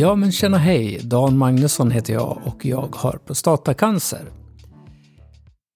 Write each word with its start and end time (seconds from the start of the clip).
Ja 0.00 0.14
men 0.14 0.32
tjena 0.32 0.58
hej, 0.58 1.00
Dan 1.02 1.38
Magnusson 1.38 1.90
heter 1.90 2.12
jag 2.12 2.38
och 2.44 2.64
jag 2.64 2.96
har 2.96 3.18
prostatacancer. 3.26 4.24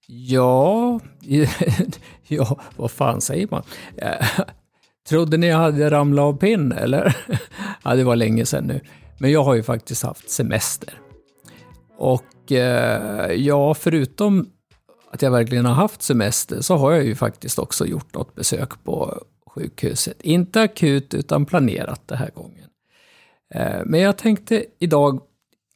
Ja, 0.06 1.00
ja, 2.29 2.61
vad 2.77 2.91
fan 2.91 3.21
säger 3.21 3.48
man? 3.50 3.62
Eh, 3.96 4.27
trodde 5.09 5.36
ni 5.36 5.46
jag 5.46 5.57
hade 5.57 5.91
ramlat 5.91 6.23
av 6.23 6.36
pinn 6.36 6.73
eller? 6.73 7.16
ja, 7.84 7.95
det 7.95 8.05
var 8.05 8.16
länge 8.16 8.46
sedan 8.46 8.64
nu. 8.64 8.80
Men 9.18 9.30
jag 9.30 9.45
har 9.45 9.55
ju 9.55 9.62
faktiskt 9.62 10.02
haft 10.02 10.30
semester. 10.30 10.95
Och 11.98 12.52
eh, 12.52 13.32
ja, 13.32 13.74
förutom 13.74 14.46
att 15.14 15.23
jag 15.23 15.30
verkligen 15.30 15.66
har 15.66 15.74
haft 15.74 16.02
semester 16.02 16.60
så 16.60 16.77
har 16.77 16.92
jag 16.92 17.04
ju 17.04 17.14
faktiskt 17.14 17.59
också 17.59 17.86
gjort 17.86 18.14
något 18.14 18.34
besök 18.34 18.84
på 18.84 19.22
sjukhuset. 19.46 20.22
Inte 20.22 20.60
akut 20.60 21.14
utan 21.14 21.46
planerat 21.46 22.00
den 22.06 22.18
här 22.18 22.30
gången. 22.34 22.68
Eh, 23.55 23.80
men 23.84 24.00
jag 24.00 24.19
tänkte 24.19 24.64
idag, 24.78 25.20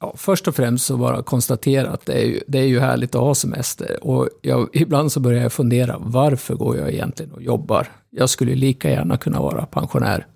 ja, 0.00 0.14
först 0.16 0.48
och 0.48 0.54
främst 0.54 0.86
så 0.86 0.96
bara 0.96 1.22
konstatera 1.22 1.90
att 1.90 2.06
det 2.06 2.12
är, 2.12 2.26
ju, 2.26 2.40
det 2.46 2.58
är 2.58 2.66
ju 2.66 2.80
härligt 2.80 3.14
att 3.14 3.20
ha 3.20 3.34
semester. 3.34 4.04
Och 4.04 4.28
jag, 4.42 4.68
ibland 4.76 5.12
så 5.12 5.20
börjar 5.20 5.42
jag 5.42 5.52
fundera, 5.52 5.96
varför 6.00 6.54
går 6.54 6.76
jag 6.76 6.92
egentligen 6.92 7.32
och 7.32 7.42
jobbar? 7.42 7.88
Jag 8.10 8.30
skulle 8.30 8.54
lika 8.54 8.90
gärna 8.90 9.16
kunna 9.16 9.40
vara 9.40 9.66
pensionär. 9.66 10.26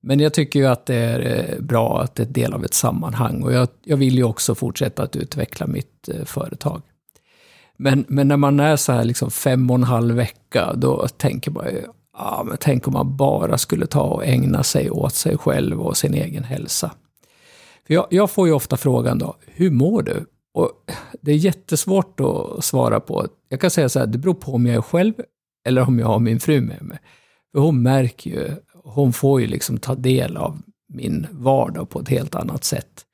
Men 0.00 0.20
jag 0.20 0.34
tycker 0.34 0.58
ju 0.58 0.66
att 0.66 0.86
det 0.86 0.96
är 0.96 1.50
eh, 1.50 1.60
bra 1.60 2.02
att 2.02 2.14
det 2.14 2.22
är 2.22 2.26
del 2.26 2.52
av 2.54 2.64
ett 2.64 2.74
sammanhang 2.74 3.42
och 3.42 3.52
jag, 3.52 3.68
jag 3.84 3.96
vill 3.96 4.16
ju 4.16 4.24
också 4.24 4.54
fortsätta 4.54 5.02
att 5.02 5.16
utveckla 5.16 5.66
mitt 5.66 6.08
eh, 6.08 6.24
företag. 6.24 6.82
Men, 7.78 8.04
men 8.08 8.28
när 8.28 8.36
man 8.36 8.60
är 8.60 8.76
så 8.76 8.92
här 8.92 9.04
liksom 9.04 9.30
fem 9.30 9.70
och 9.70 9.74
en 9.74 9.82
halv 9.82 10.14
vecka, 10.14 10.72
då 10.74 11.08
tänker 11.08 11.50
man 11.50 11.66
ju, 11.66 11.84
ja, 12.18 12.44
men 12.46 12.56
tänk 12.60 12.86
om 12.86 12.92
man 12.92 13.16
bara 13.16 13.58
skulle 13.58 13.86
ta 13.86 14.02
och 14.02 14.26
ägna 14.26 14.62
sig 14.62 14.90
åt 14.90 15.14
sig 15.14 15.38
själv 15.38 15.80
och 15.80 15.96
sin 15.96 16.14
egen 16.14 16.44
hälsa. 16.44 16.92
För 17.86 17.94
jag, 17.94 18.06
jag 18.10 18.30
får 18.30 18.46
ju 18.46 18.54
ofta 18.54 18.76
frågan 18.76 19.18
då, 19.18 19.36
hur 19.46 19.70
mår 19.70 20.02
du? 20.02 20.26
Och 20.54 20.70
det 21.20 21.32
är 21.32 21.36
jättesvårt 21.36 22.20
att 22.20 22.64
svara 22.64 23.00
på. 23.00 23.26
Jag 23.48 23.60
kan 23.60 23.70
säga 23.70 23.88
så 23.88 23.98
här, 23.98 24.06
det 24.06 24.18
beror 24.18 24.34
på 24.34 24.52
om 24.52 24.66
jag 24.66 24.76
är 24.76 24.82
själv 24.82 25.14
eller 25.66 25.88
om 25.88 25.98
jag 25.98 26.06
har 26.06 26.18
min 26.18 26.40
fru 26.40 26.60
med 26.60 26.82
mig. 26.82 26.98
För 27.52 27.60
hon 27.60 27.82
märker 27.82 28.30
ju, 28.30 28.50
hon 28.84 29.12
får 29.12 29.40
ju 29.40 29.46
liksom 29.46 29.78
ta 29.78 29.94
del 29.94 30.36
av 30.36 30.62
min 30.88 31.26
vardag 31.30 31.88
på 31.88 32.00
ett 32.00 32.08
helt 32.08 32.34
annat 32.34 32.64
sätt. 32.64 33.04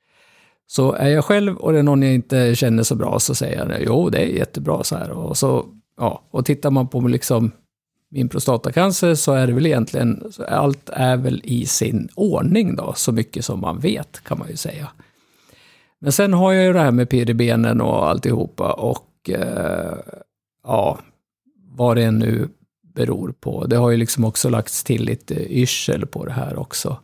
Så 0.67 0.93
är 0.93 1.09
jag 1.09 1.25
själv 1.25 1.57
och 1.57 1.73
det 1.73 1.79
är 1.79 1.83
någon 1.83 2.01
jag 2.01 2.13
inte 2.13 2.55
känner 2.55 2.83
så 2.83 2.95
bra 2.95 3.19
så 3.19 3.35
säger 3.35 3.69
jag 3.69 3.83
jo 3.85 4.09
det 4.09 4.19
är 4.19 4.25
jättebra 4.25 4.83
så 4.83 4.95
här. 4.95 5.11
Och, 5.11 5.37
så, 5.37 5.65
ja, 5.97 6.21
och 6.31 6.45
tittar 6.45 6.71
man 6.71 6.87
på 6.87 6.99
liksom 7.01 7.51
min 8.09 8.29
prostatacancer 8.29 9.15
så 9.15 9.33
är 9.33 9.47
det 9.47 9.53
väl 9.53 9.65
egentligen, 9.65 10.31
allt 10.47 10.89
är 10.89 11.17
väl 11.17 11.41
i 11.43 11.65
sin 11.65 12.09
ordning 12.15 12.75
då, 12.75 12.93
så 12.95 13.11
mycket 13.11 13.45
som 13.45 13.59
man 13.61 13.79
vet 13.79 14.23
kan 14.23 14.39
man 14.39 14.49
ju 14.49 14.55
säga. 14.55 14.89
Men 15.99 16.11
sen 16.11 16.33
har 16.33 16.53
jag 16.53 16.65
ju 16.65 16.73
det 16.73 16.79
här 16.79 16.91
med 16.91 17.09
pirr 17.09 17.29
i 17.29 17.33
benen 17.33 17.81
och 17.81 18.09
alltihopa 18.09 18.73
och 18.73 19.29
eh, 19.29 19.97
ja, 20.63 20.99
vad 21.77 21.97
det 21.97 22.11
nu 22.11 22.49
beror 22.95 23.33
på. 23.39 23.65
Det 23.65 23.75
har 23.75 23.91
ju 23.91 23.97
liksom 23.97 24.25
också 24.25 24.49
lagts 24.49 24.83
till 24.83 25.05
lite 25.05 25.53
yrsel 25.53 26.05
på 26.05 26.25
det 26.25 26.31
här 26.31 26.57
också. 26.57 26.97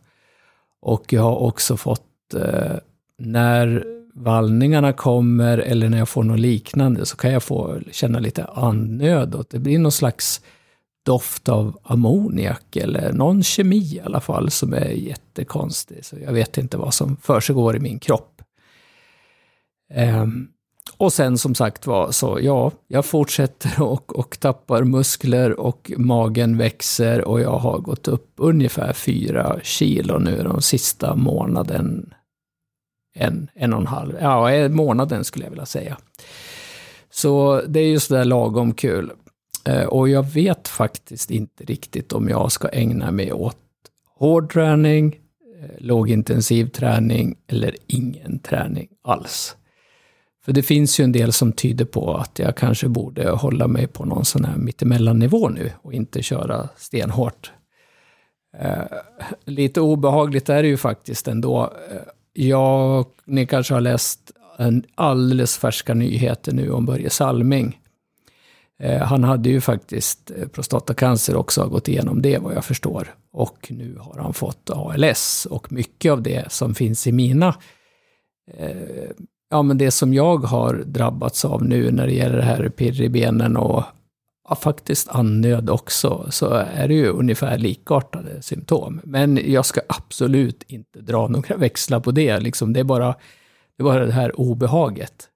Och 0.80 1.12
jag 1.12 1.22
har 1.22 1.36
också 1.36 1.76
fått, 1.76 2.34
eh, 2.34 2.76
när 3.18 3.84
vallningarna 4.14 4.92
kommer 4.92 5.58
eller 5.58 5.88
när 5.88 5.98
jag 5.98 6.08
får 6.08 6.22
något 6.22 6.40
liknande 6.40 7.06
så 7.06 7.16
kan 7.16 7.32
jag 7.32 7.42
få 7.42 7.80
känna 7.90 8.18
lite 8.18 8.44
andnöd 8.44 9.34
och 9.34 9.46
det 9.50 9.58
blir 9.58 9.78
någon 9.78 9.92
slags 9.92 10.40
doft 11.04 11.48
av 11.48 11.78
ammoniak 11.82 12.76
eller 12.76 13.12
någon 13.12 13.42
kemi 13.42 13.94
i 13.94 14.00
alla 14.04 14.20
fall 14.20 14.50
som 14.50 14.74
är 14.74 14.88
jättekonstig. 14.88 16.04
Så 16.04 16.16
jag 16.24 16.32
vet 16.32 16.58
inte 16.58 16.76
vad 16.76 16.94
som 16.94 17.16
försiggår 17.16 17.76
i 17.76 17.80
min 17.80 17.98
kropp. 17.98 18.42
Ehm, 19.94 20.48
och 20.96 21.12
sen 21.12 21.38
som 21.38 21.54
sagt 21.54 21.86
var 21.86 22.10
så, 22.10 22.38
ja, 22.42 22.70
jag 22.88 23.04
fortsätter 23.04 23.82
och, 23.92 24.18
och 24.18 24.40
tappar 24.40 24.84
muskler 24.84 25.60
och 25.60 25.92
magen 25.96 26.58
växer 26.58 27.24
och 27.24 27.40
jag 27.40 27.58
har 27.58 27.78
gått 27.78 28.08
upp 28.08 28.32
ungefär 28.36 28.92
fyra 28.92 29.58
kilo 29.62 30.18
nu 30.18 30.42
de 30.42 30.62
sista 30.62 31.14
månaden. 31.14 32.14
En, 33.14 33.50
en 33.54 33.72
och 33.72 33.80
en 33.80 33.86
halv, 33.86 34.16
ja, 34.20 34.68
månaden 34.68 35.24
skulle 35.24 35.44
jag 35.44 35.50
vilja 35.50 35.66
säga. 35.66 35.96
Så 37.10 37.62
det 37.68 37.80
är 37.80 37.86
ju 37.86 38.00
sådär 38.00 38.24
lagom 38.24 38.74
kul. 38.74 39.12
Eh, 39.64 39.84
och 39.84 40.08
jag 40.08 40.22
vet 40.22 40.68
faktiskt 40.68 41.30
inte 41.30 41.64
riktigt 41.64 42.12
om 42.12 42.28
jag 42.28 42.52
ska 42.52 42.68
ägna 42.68 43.10
mig 43.10 43.32
åt 43.32 43.56
hård 44.18 44.52
träning, 44.52 45.16
eh, 45.60 45.68
lågintensiv 45.78 46.66
träning 46.66 47.36
eller 47.46 47.76
ingen 47.86 48.38
träning 48.38 48.88
alls. 49.02 49.56
För 50.44 50.52
det 50.52 50.62
finns 50.62 51.00
ju 51.00 51.04
en 51.04 51.12
del 51.12 51.32
som 51.32 51.52
tyder 51.52 51.84
på 51.84 52.16
att 52.16 52.38
jag 52.38 52.56
kanske 52.56 52.88
borde 52.88 53.30
hålla 53.30 53.66
mig 53.66 53.86
på 53.86 54.04
någon 54.04 54.24
sån 54.24 54.44
här 54.44 54.56
mittemellannivå 54.56 55.48
nu 55.48 55.72
och 55.82 55.92
inte 55.92 56.22
köra 56.22 56.68
stenhårt. 56.76 57.52
Eh, 58.58 58.82
lite 59.44 59.80
obehagligt 59.80 60.48
är 60.48 60.62
det 60.62 60.68
ju 60.68 60.76
faktiskt 60.76 61.28
ändå. 61.28 61.72
Eh, 61.90 61.96
jag, 62.32 63.06
ni 63.24 63.46
kanske 63.46 63.74
har 63.74 63.80
läst 63.80 64.32
en 64.58 64.84
alldeles 64.94 65.58
färska 65.58 65.94
nyheter 65.94 66.52
nu 66.52 66.70
om 66.70 66.86
Börje 66.86 67.10
Salming. 67.10 67.78
Eh, 68.80 69.02
han 69.02 69.24
hade 69.24 69.48
ju 69.48 69.60
faktiskt 69.60 70.30
eh, 70.36 70.48
prostatacancer 70.48 71.36
också, 71.36 71.60
har 71.60 71.68
gått 71.68 71.88
igenom 71.88 72.22
det 72.22 72.38
vad 72.38 72.54
jag 72.54 72.64
förstår. 72.64 73.14
Och 73.32 73.66
nu 73.70 73.96
har 74.00 74.22
han 74.22 74.34
fått 74.34 74.70
ALS 74.70 75.46
och 75.50 75.72
mycket 75.72 76.12
av 76.12 76.22
det 76.22 76.52
som 76.52 76.74
finns 76.74 77.06
i 77.06 77.12
mina 77.12 77.54
eh, 78.58 79.10
ja, 79.50 79.62
men 79.62 79.78
det 79.78 79.90
som 79.90 80.14
jag 80.14 80.38
har 80.38 80.74
drabbats 80.74 81.44
av 81.44 81.64
nu 81.64 81.90
när 81.90 82.06
det 82.06 82.12
gäller 82.12 82.36
det 82.36 82.42
här 82.42 82.68
pirr 82.68 83.00
i 83.00 83.08
benen 83.08 83.56
och 83.56 83.84
faktiskt 84.54 85.08
andnöd 85.08 85.70
också, 85.70 86.26
så 86.30 86.50
är 86.54 86.88
det 86.88 86.94
ju 86.94 87.08
ungefär 87.08 87.58
likartade 87.58 88.42
symptom. 88.42 89.00
Men 89.04 89.52
jag 89.52 89.66
ska 89.66 89.80
absolut 89.88 90.62
inte 90.62 91.00
dra 91.00 91.28
några 91.28 91.56
växlar 91.56 92.00
på 92.00 92.10
det. 92.10 92.40
Liksom, 92.40 92.72
det, 92.72 92.80
är 92.80 92.84
bara, 92.84 93.06
det 93.76 93.82
är 93.82 93.84
bara 93.84 94.06
det 94.06 94.12
här 94.12 94.40
obehaget. 94.40 95.28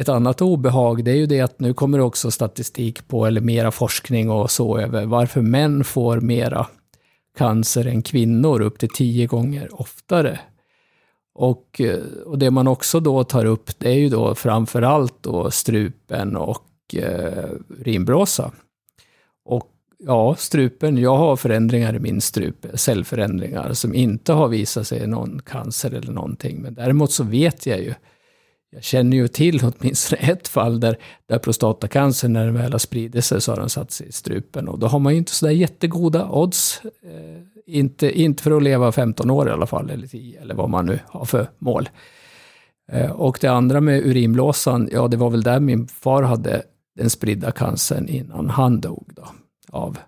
Ett 0.00 0.08
annat 0.08 0.42
obehag 0.42 1.04
det 1.04 1.10
är 1.10 1.16
ju 1.16 1.26
det 1.26 1.40
att 1.40 1.60
nu 1.60 1.74
kommer 1.74 1.98
det 1.98 2.04
också 2.04 2.30
statistik 2.30 3.08
på, 3.08 3.26
eller 3.26 3.40
mera 3.40 3.70
forskning 3.70 4.30
och 4.30 4.50
så 4.50 4.78
över 4.78 5.06
varför 5.06 5.40
män 5.40 5.84
får 5.84 6.20
mera 6.20 6.66
cancer 7.38 7.86
än 7.86 8.02
kvinnor, 8.02 8.60
upp 8.60 8.78
till 8.78 8.88
tio 8.88 9.26
gånger 9.26 9.80
oftare. 9.80 10.40
Och, 11.34 11.80
och 12.26 12.38
det 12.38 12.50
man 12.50 12.68
också 12.68 13.00
då 13.00 13.24
tar 13.24 13.44
upp 13.44 13.78
det 13.78 13.88
är 13.88 13.94
ju 13.94 14.08
då 14.08 14.34
framförallt 14.34 15.22
då 15.22 15.50
strupen 15.50 16.36
och 16.36 16.64
eh, 16.94 17.50
rimblåsa. 17.80 18.52
Och 19.44 19.70
ja, 19.98 20.36
strupen, 20.38 20.98
jag 20.98 21.16
har 21.16 21.36
förändringar 21.36 21.94
i 21.94 21.98
min 21.98 22.20
strupe, 22.20 22.78
cellförändringar 22.78 23.72
som 23.72 23.94
inte 23.94 24.32
har 24.32 24.48
visat 24.48 24.86
sig 24.86 25.06
någon 25.06 25.42
cancer 25.42 25.94
eller 25.94 26.12
någonting. 26.12 26.62
Men 26.62 26.74
däremot 26.74 27.12
så 27.12 27.24
vet 27.24 27.66
jag 27.66 27.78
ju 27.78 27.94
jag 28.70 28.82
känner 28.82 29.16
ju 29.16 29.28
till 29.28 29.60
åtminstone 29.80 30.22
ett 30.22 30.48
fall 30.48 30.80
där, 30.80 30.96
där 31.26 31.38
prostatacancer, 31.38 32.28
när 32.28 32.44
den 32.44 32.54
väl 32.54 32.72
har 32.72 32.78
spridit 32.78 33.24
sig, 33.24 33.40
så 33.40 33.52
har 33.52 33.56
den 33.56 33.68
satt 33.68 33.90
sig 33.90 34.08
i 34.08 34.12
strupen. 34.12 34.68
Och 34.68 34.78
då 34.78 34.86
har 34.86 34.98
man 34.98 35.12
ju 35.12 35.18
inte 35.18 35.32
sådär 35.32 35.52
jättegoda 35.52 36.28
odds. 36.30 36.82
Eh, 36.84 37.42
inte, 37.66 38.20
inte 38.20 38.42
för 38.42 38.56
att 38.56 38.62
leva 38.62 38.92
15 38.92 39.30
år 39.30 39.48
i 39.48 39.50
alla 39.50 39.66
fall, 39.66 39.90
eller 39.90 40.06
10, 40.06 40.40
eller 40.40 40.54
vad 40.54 40.70
man 40.70 40.86
nu 40.86 40.98
har 41.06 41.24
för 41.24 41.50
mål. 41.58 41.88
Eh, 42.92 43.10
och 43.10 43.38
det 43.40 43.48
andra 43.48 43.80
med 43.80 44.06
urinblåsan, 44.06 44.88
ja 44.92 45.08
det 45.08 45.16
var 45.16 45.30
väl 45.30 45.42
där 45.42 45.60
min 45.60 45.86
far 45.86 46.22
hade 46.22 46.62
den 46.98 47.10
spridda 47.10 47.50
cancern 47.50 48.08
innan 48.08 48.50
han 48.50 48.80
dog 48.80 49.10
då, 49.16 49.28
av 49.68 49.98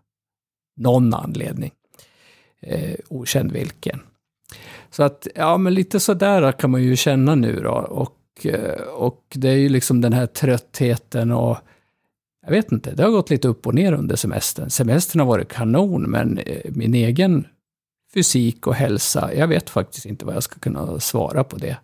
någon 0.76 1.14
anledning. 1.14 1.70
Eh, 2.62 2.94
okänd 3.08 3.52
vilken. 3.52 4.00
Så 4.90 5.02
att, 5.02 5.26
ja 5.34 5.56
men 5.56 5.74
lite 5.74 6.00
sådär 6.00 6.52
kan 6.52 6.70
man 6.70 6.82
ju 6.82 6.96
känna 6.96 7.34
nu 7.34 7.60
då. 7.60 7.72
Och 7.72 8.46
eh, 8.46 8.80
och 8.82 9.24
det 9.34 9.48
är 9.48 9.56
ju 9.56 9.68
liksom 9.68 10.00
den 10.00 10.12
här 10.12 10.26
tröttheten 10.26 11.32
och 11.32 11.58
jag 12.42 12.50
vet 12.50 12.72
inte, 12.72 12.94
det 12.94 13.02
har 13.02 13.10
gått 13.10 13.30
lite 13.30 13.48
upp 13.48 13.66
och 13.66 13.74
ner 13.74 13.92
under 13.92 14.16
semestern. 14.16 14.70
Semestern 14.70 15.20
har 15.20 15.26
varit 15.26 15.48
kanon, 15.48 16.02
men 16.02 16.38
eh, 16.38 16.70
min 16.70 16.94
egen 16.94 17.46
fysik 18.14 18.66
och 18.66 18.74
hälsa, 18.74 19.34
jag 19.34 19.48
vet 19.48 19.70
faktiskt 19.70 20.06
inte 20.06 20.24
vad 20.24 20.34
jag 20.34 20.42
ska 20.42 20.58
kunna 20.58 21.00
svara 21.00 21.44
på 21.44 21.56
det. 21.56 21.76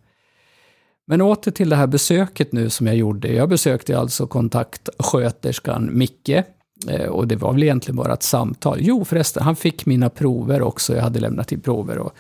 Men 1.07 1.21
åter 1.21 1.51
till 1.51 1.69
det 1.69 1.77
här 1.77 1.87
besöket 1.87 2.53
nu 2.53 2.71
som 2.71 2.87
jag 2.87 2.97
gjorde. 2.97 3.33
Jag 3.33 3.49
besökte 3.49 3.99
alltså 3.99 4.27
kontaktsköterskan 4.27 5.99
Micke. 5.99 6.43
Eh, 6.89 7.09
och 7.09 7.29
det 7.29 7.37
var 7.37 7.53
väl 7.53 7.63
egentligen 7.63 7.97
bara 7.97 8.13
ett 8.13 8.23
samtal. 8.23 8.79
Jo 8.81 9.05
förresten, 9.05 9.43
han 9.43 9.57
fick 9.57 9.87
mina 9.87 10.11
prover 10.11 10.63
också. 10.63 10.95
Jag 10.95 11.03
hade 11.03 11.21
lämnat 11.21 11.53
in 11.53 11.61
prover. 11.61 11.99
Och, 11.99 12.13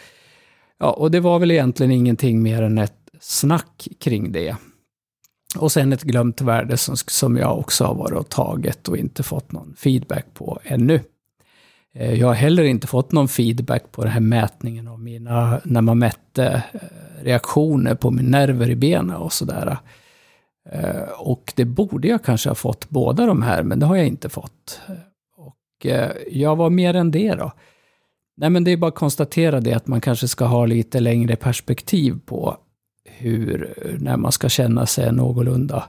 ja, 0.78 0.90
och 0.90 1.10
det 1.10 1.20
var 1.20 1.38
väl 1.38 1.50
egentligen 1.50 1.92
ingenting 1.92 2.42
mer 2.42 2.62
än 2.62 2.78
ett 2.78 3.10
snack 3.20 3.88
kring 4.00 4.32
det. 4.32 4.56
Och 5.58 5.72
sen 5.72 5.92
ett 5.92 6.02
glömt 6.02 6.40
värde 6.40 6.76
som, 6.76 6.96
som 6.96 7.36
jag 7.36 7.58
också 7.58 7.84
har 7.84 7.94
varit 7.94 8.18
och 8.18 8.28
tagit 8.28 8.88
och 8.88 8.96
inte 8.96 9.22
fått 9.22 9.52
någon 9.52 9.74
feedback 9.78 10.26
på 10.34 10.60
ännu. 10.64 11.00
Eh, 11.98 12.14
jag 12.14 12.26
har 12.26 12.34
heller 12.34 12.64
inte 12.64 12.86
fått 12.86 13.12
någon 13.12 13.28
feedback 13.28 13.92
på 13.92 14.02
den 14.02 14.12
här 14.12 14.20
mätningen 14.20 14.88
av 14.88 15.00
mina, 15.00 15.60
när 15.64 15.80
man 15.80 15.98
mätte 15.98 16.62
eh, 16.72 16.80
reaktioner 17.22 17.94
på 17.94 18.10
min 18.10 18.30
nerver 18.30 18.70
i 18.70 18.76
benen 18.76 19.16
och 19.16 19.32
sådär. 19.32 19.78
Eh, 20.70 21.02
och 21.18 21.52
det 21.56 21.64
borde 21.64 22.08
jag 22.08 22.24
kanske 22.24 22.50
ha 22.50 22.54
fått 22.54 22.88
båda 22.88 23.26
de 23.26 23.42
här, 23.42 23.62
men 23.62 23.78
det 23.78 23.86
har 23.86 23.96
jag 23.96 24.06
inte 24.06 24.28
fått. 24.28 24.80
Och 25.36 25.86
jag 26.30 26.56
var 26.56 26.70
mer 26.70 26.94
än 26.94 27.10
det 27.10 27.34
då. 27.34 27.52
Nej, 28.36 28.50
men 28.50 28.64
det 28.64 28.70
är 28.70 28.76
bara 28.76 28.88
att 28.88 28.94
konstatera 28.94 29.60
det 29.60 29.72
att 29.72 29.86
man 29.86 30.00
kanske 30.00 30.28
ska 30.28 30.44
ha 30.44 30.66
lite 30.66 31.00
längre 31.00 31.36
perspektiv 31.36 32.18
på 32.26 32.56
hur, 33.04 33.74
när 33.98 34.16
man 34.16 34.32
ska 34.32 34.48
känna 34.48 34.86
sig 34.86 35.12
någorlunda 35.12 35.88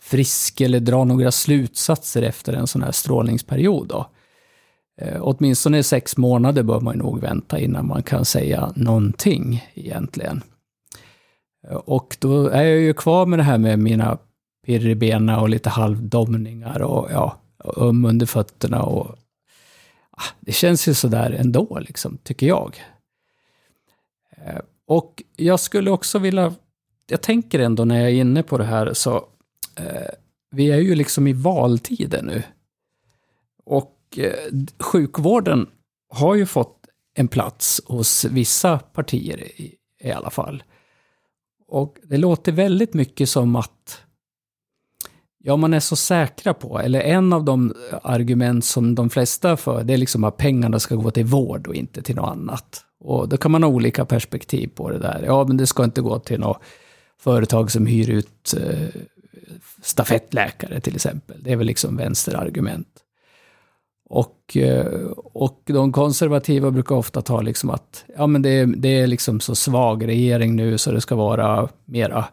frisk 0.00 0.60
eller 0.60 0.80
dra 0.80 1.04
några 1.04 1.30
slutsatser 1.30 2.22
efter 2.22 2.52
en 2.52 2.66
sån 2.66 2.82
här 2.82 2.92
strålningsperiod. 2.92 3.88
Då. 3.88 4.10
Eh, 5.00 5.18
åtminstone 5.20 5.82
sex 5.82 6.16
månader 6.16 6.62
bör 6.62 6.80
man 6.80 6.98
nog 6.98 7.20
vänta 7.20 7.58
innan 7.58 7.86
man 7.86 8.02
kan 8.02 8.24
säga 8.24 8.72
någonting 8.76 9.64
egentligen. 9.74 10.42
Eh, 11.68 11.76
och 11.76 12.16
då 12.20 12.48
är 12.48 12.62
jag 12.62 12.80
ju 12.80 12.94
kvar 12.94 13.26
med 13.26 13.38
det 13.38 13.42
här 13.42 13.58
med 13.58 13.78
mina 13.78 14.18
pirr 14.66 14.86
i 14.86 14.94
benen 14.94 15.38
och 15.38 15.48
lite 15.48 15.70
halvdomningar 15.70 16.82
och 16.82 17.08
ja, 17.12 17.36
öm 17.76 18.04
under 18.04 18.26
fötterna 18.26 18.82
och 18.82 19.06
ah, 20.10 20.30
det 20.40 20.52
känns 20.52 20.88
ju 20.88 20.94
sådär 20.94 21.30
ändå, 21.30 21.78
liksom, 21.78 22.18
tycker 22.22 22.46
jag. 22.46 22.82
Eh, 24.36 24.60
och 24.86 25.22
jag 25.36 25.60
skulle 25.60 25.90
också 25.90 26.18
vilja, 26.18 26.54
jag 27.06 27.22
tänker 27.22 27.58
ändå 27.58 27.84
när 27.84 28.00
jag 28.00 28.10
är 28.10 28.14
inne 28.14 28.42
på 28.42 28.58
det 28.58 28.64
här 28.64 28.92
så, 28.92 29.16
eh, 29.76 30.10
vi 30.50 30.70
är 30.70 30.78
ju 30.78 30.94
liksom 30.94 31.26
i 31.26 31.32
valtider 31.32 32.22
nu. 32.22 32.42
Och 33.64 33.90
Eh, 34.18 34.32
sjukvården 34.80 35.66
har 36.08 36.34
ju 36.34 36.46
fått 36.46 36.80
en 37.14 37.28
plats 37.28 37.80
hos 37.86 38.24
vissa 38.24 38.78
partier 38.78 39.60
i, 39.60 39.74
i 40.02 40.10
alla 40.10 40.30
fall. 40.30 40.62
Och 41.68 41.96
det 42.02 42.16
låter 42.16 42.52
väldigt 42.52 42.94
mycket 42.94 43.28
som 43.28 43.56
att 43.56 44.02
ja, 45.38 45.56
man 45.56 45.74
är 45.74 45.80
så 45.80 45.96
säkra 45.96 46.54
på, 46.54 46.78
eller 46.78 47.00
en 47.00 47.32
av 47.32 47.44
de 47.44 47.74
argument 48.02 48.64
som 48.64 48.94
de 48.94 49.10
flesta 49.10 49.56
för, 49.56 49.84
det 49.84 49.92
är 49.92 49.98
liksom 49.98 50.24
att 50.24 50.36
pengarna 50.36 50.78
ska 50.78 50.94
gå 50.94 51.10
till 51.10 51.24
vård 51.24 51.66
och 51.66 51.74
inte 51.74 52.02
till 52.02 52.16
något 52.16 52.30
annat. 52.30 52.84
Och 53.00 53.28
då 53.28 53.36
kan 53.36 53.50
man 53.50 53.62
ha 53.62 53.70
olika 53.70 54.04
perspektiv 54.04 54.70
på 54.74 54.90
det 54.90 54.98
där. 54.98 55.22
Ja, 55.26 55.44
men 55.44 55.56
det 55.56 55.66
ska 55.66 55.84
inte 55.84 56.00
gå 56.00 56.18
till 56.18 56.40
något 56.40 56.62
företag 57.20 57.70
som 57.70 57.86
hyr 57.86 58.10
ut 58.10 58.54
eh, 58.60 59.00
stafettläkare 59.82 60.80
till 60.80 60.94
exempel. 60.94 61.42
Det 61.42 61.52
är 61.52 61.56
väl 61.56 61.66
liksom 61.66 61.96
vänsterargument. 61.96 63.03
Och, 64.08 64.56
eh, 64.56 65.10
och 65.16 65.62
de 65.64 65.92
konservativa 65.92 66.70
brukar 66.70 66.94
ofta 66.94 67.22
ta 67.22 67.40
liksom 67.40 67.70
att 67.70 68.04
ja, 68.16 68.26
men 68.26 68.42
det, 68.42 68.50
är, 68.50 68.66
det 68.66 68.88
är 68.88 69.06
liksom 69.06 69.40
så 69.40 69.54
svag 69.54 70.08
regering 70.08 70.56
nu 70.56 70.78
så 70.78 70.92
det 70.92 71.00
ska 71.00 71.14
vara 71.14 71.68
mera 71.84 72.24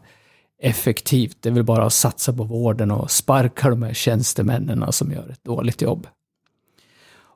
effektivt. 0.62 1.36
Det 1.40 1.48
är 1.48 1.52
väl 1.52 1.64
bara 1.64 1.86
att 1.86 1.92
satsa 1.92 2.32
på 2.32 2.44
vården 2.44 2.90
och 2.90 3.10
sparka 3.10 3.70
de 3.70 3.82
här 3.82 3.94
tjänstemännen 3.94 4.92
som 4.92 5.12
gör 5.12 5.28
ett 5.30 5.44
dåligt 5.44 5.82
jobb. 5.82 6.06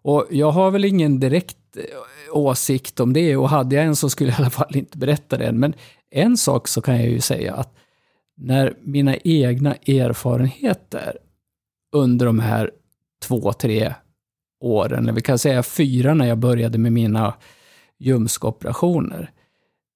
Och 0.07 0.27
jag 0.31 0.51
har 0.51 0.71
väl 0.71 0.85
ingen 0.85 1.21
direkt 1.21 1.77
eh, 1.77 2.37
åsikt 2.37 3.01
om 3.01 3.13
det 3.13 3.37
och 3.37 3.49
hade 3.49 3.77
jag 3.77 3.85
en 3.85 3.97
så 3.97 4.11
skulle 4.11 4.31
jag 4.31 4.39
i 4.39 4.43
alla 4.43 4.51
fall 4.51 4.77
inte 4.77 4.99
berätta 4.99 5.37
den. 5.37 5.61
Men 5.61 5.75
en 6.11 6.37
sak 6.37 6.69
så 6.69 6.81
kan 6.81 6.97
jag 6.97 7.09
ju 7.09 7.21
säga 7.21 7.55
att 7.55 7.75
när 8.37 8.75
mina 8.83 9.17
egna 9.17 9.75
erfarenheter 9.75 11.19
under 11.93 12.27
de 12.27 12.39
här 12.39 12.71
två, 13.23 13.53
tre 13.53 13.95
åren, 14.61 15.03
eller 15.03 15.13
vi 15.13 15.21
kan 15.21 15.39
säga 15.39 15.63
fyra 15.63 16.15
när 16.15 16.27
jag 16.27 16.39
började 16.39 16.79
med 16.79 16.93
mina 16.93 17.35
ljumskoperationer, 17.99 19.31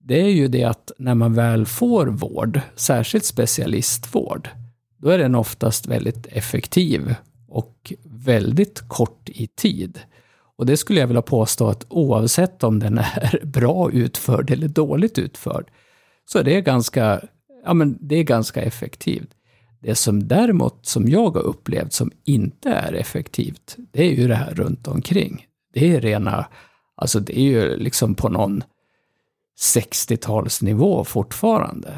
det 0.04 0.20
är 0.20 0.30
ju 0.30 0.48
det 0.48 0.64
att 0.64 0.92
när 0.98 1.14
man 1.14 1.34
väl 1.34 1.66
får 1.66 2.06
vård, 2.06 2.60
särskilt 2.74 3.24
specialistvård, 3.24 4.48
då 4.98 5.08
är 5.08 5.18
den 5.18 5.34
oftast 5.34 5.86
väldigt 5.86 6.26
effektiv 6.26 7.14
och 7.48 7.92
väldigt 8.04 8.88
kort 8.88 9.28
i 9.28 9.46
tid. 9.46 9.98
Och 10.56 10.66
det 10.66 10.76
skulle 10.76 11.00
jag 11.00 11.06
vilja 11.06 11.22
påstå 11.22 11.68
att 11.68 11.86
oavsett 11.88 12.64
om 12.64 12.78
den 12.78 12.98
är 12.98 13.40
bra 13.46 13.90
utförd 13.90 14.50
eller 14.50 14.68
dåligt 14.68 15.18
utförd, 15.18 15.70
så 16.24 16.38
är 16.38 16.44
det 16.44 16.60
ganska, 16.60 17.20
ja, 17.64 17.74
men 17.74 17.98
det 18.00 18.16
är 18.16 18.22
ganska 18.22 18.62
effektivt. 18.62 19.30
Det 19.82 19.94
som 19.94 20.28
däremot, 20.28 20.86
som 20.86 21.08
jag 21.08 21.30
har 21.30 21.42
upplevt 21.42 21.92
som 21.92 22.12
inte 22.24 22.70
är 22.70 22.92
effektivt, 22.92 23.76
det 23.92 24.02
är 24.02 24.12
ju 24.12 24.28
det 24.28 24.34
här 24.34 24.54
runt 24.54 24.88
omkring. 24.88 25.46
Det 25.74 25.96
är 25.96 26.00
rena, 26.00 26.46
alltså 26.96 27.20
det 27.20 27.38
är 27.38 27.42
ju 27.42 27.76
liksom 27.76 28.14
på 28.14 28.28
någon 28.28 28.62
60-talsnivå 29.60 31.04
fortfarande. 31.04 31.92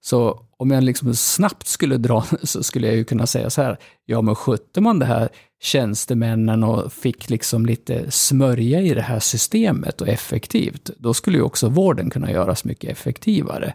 Så 0.00 0.46
om 0.56 0.70
jag 0.70 0.84
liksom 0.84 1.14
snabbt 1.14 1.66
skulle 1.66 1.96
dra 1.96 2.24
så 2.42 2.62
skulle 2.62 2.86
jag 2.86 2.96
ju 2.96 3.04
kunna 3.04 3.26
säga 3.26 3.50
så 3.50 3.62
här, 3.62 3.78
ja 4.06 4.22
men 4.22 4.34
skötte 4.34 4.80
man 4.80 4.98
det 4.98 5.06
här 5.06 5.28
tjänstemännen 5.62 6.64
och 6.64 6.92
fick 6.92 7.30
liksom 7.30 7.66
lite 7.66 8.10
smörja 8.10 8.80
i 8.80 8.94
det 8.94 9.02
här 9.02 9.20
systemet 9.20 10.00
och 10.00 10.08
effektivt, 10.08 10.90
då 10.98 11.14
skulle 11.14 11.36
ju 11.36 11.42
också 11.42 11.68
vården 11.68 12.10
kunna 12.10 12.30
göras 12.32 12.64
mycket 12.64 12.90
effektivare. 12.90 13.74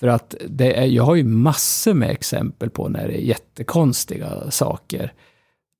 För 0.00 0.06
att 0.06 0.34
det 0.48 0.78
är, 0.78 0.86
jag 0.86 1.04
har 1.04 1.14
ju 1.14 1.24
massor 1.24 1.94
med 1.94 2.10
exempel 2.10 2.70
på 2.70 2.88
när 2.88 3.08
det 3.08 3.14
är 3.14 3.22
jättekonstiga 3.22 4.50
saker. 4.50 5.12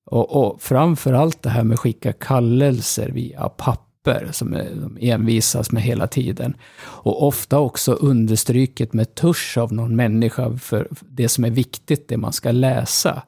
Och, 0.06 0.36
och 0.36 0.62
framför 0.62 1.12
allt 1.12 1.42
det 1.42 1.50
här 1.50 1.64
med 1.64 1.74
att 1.74 1.80
skicka 1.80 2.12
kallelser 2.12 3.08
via 3.08 3.48
papper 3.48 4.28
som 4.32 4.50
de 4.50 4.98
envisas 5.00 5.72
med 5.72 5.82
hela 5.82 6.06
tiden. 6.06 6.54
Och 6.80 7.26
ofta 7.26 7.58
också 7.58 7.92
understryket 7.92 8.92
med 8.92 9.14
tusch 9.14 9.58
av 9.58 9.72
någon 9.72 9.96
människa 9.96 10.56
för 10.56 10.88
det 11.08 11.28
som 11.28 11.44
är 11.44 11.50
viktigt, 11.50 12.08
det 12.08 12.16
man 12.16 12.32
ska 12.32 12.52
läsa. 12.52 13.22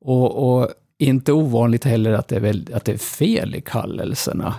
Och, 0.00 0.58
och 0.58 0.68
inte 0.98 1.32
ovanligt 1.32 1.84
heller 1.84 2.12
att 2.12 2.28
det, 2.28 2.36
är 2.36 2.40
väl, 2.40 2.68
att 2.74 2.84
det 2.84 2.92
är 2.92 2.98
fel 2.98 3.54
i 3.54 3.60
kallelserna. 3.60 4.54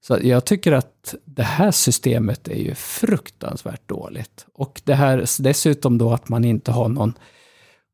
Så 0.00 0.18
jag 0.22 0.44
tycker 0.44 0.72
att 0.72 1.14
det 1.24 1.42
här 1.42 1.70
systemet 1.70 2.48
är 2.48 2.58
ju 2.58 2.74
fruktansvärt 2.74 3.88
dåligt. 3.88 4.46
Och 4.54 4.82
det 4.84 4.94
här 4.94 5.42
dessutom 5.42 5.98
då 5.98 6.12
att 6.12 6.28
man 6.28 6.44
inte 6.44 6.72
har 6.72 6.88
någon 6.88 7.14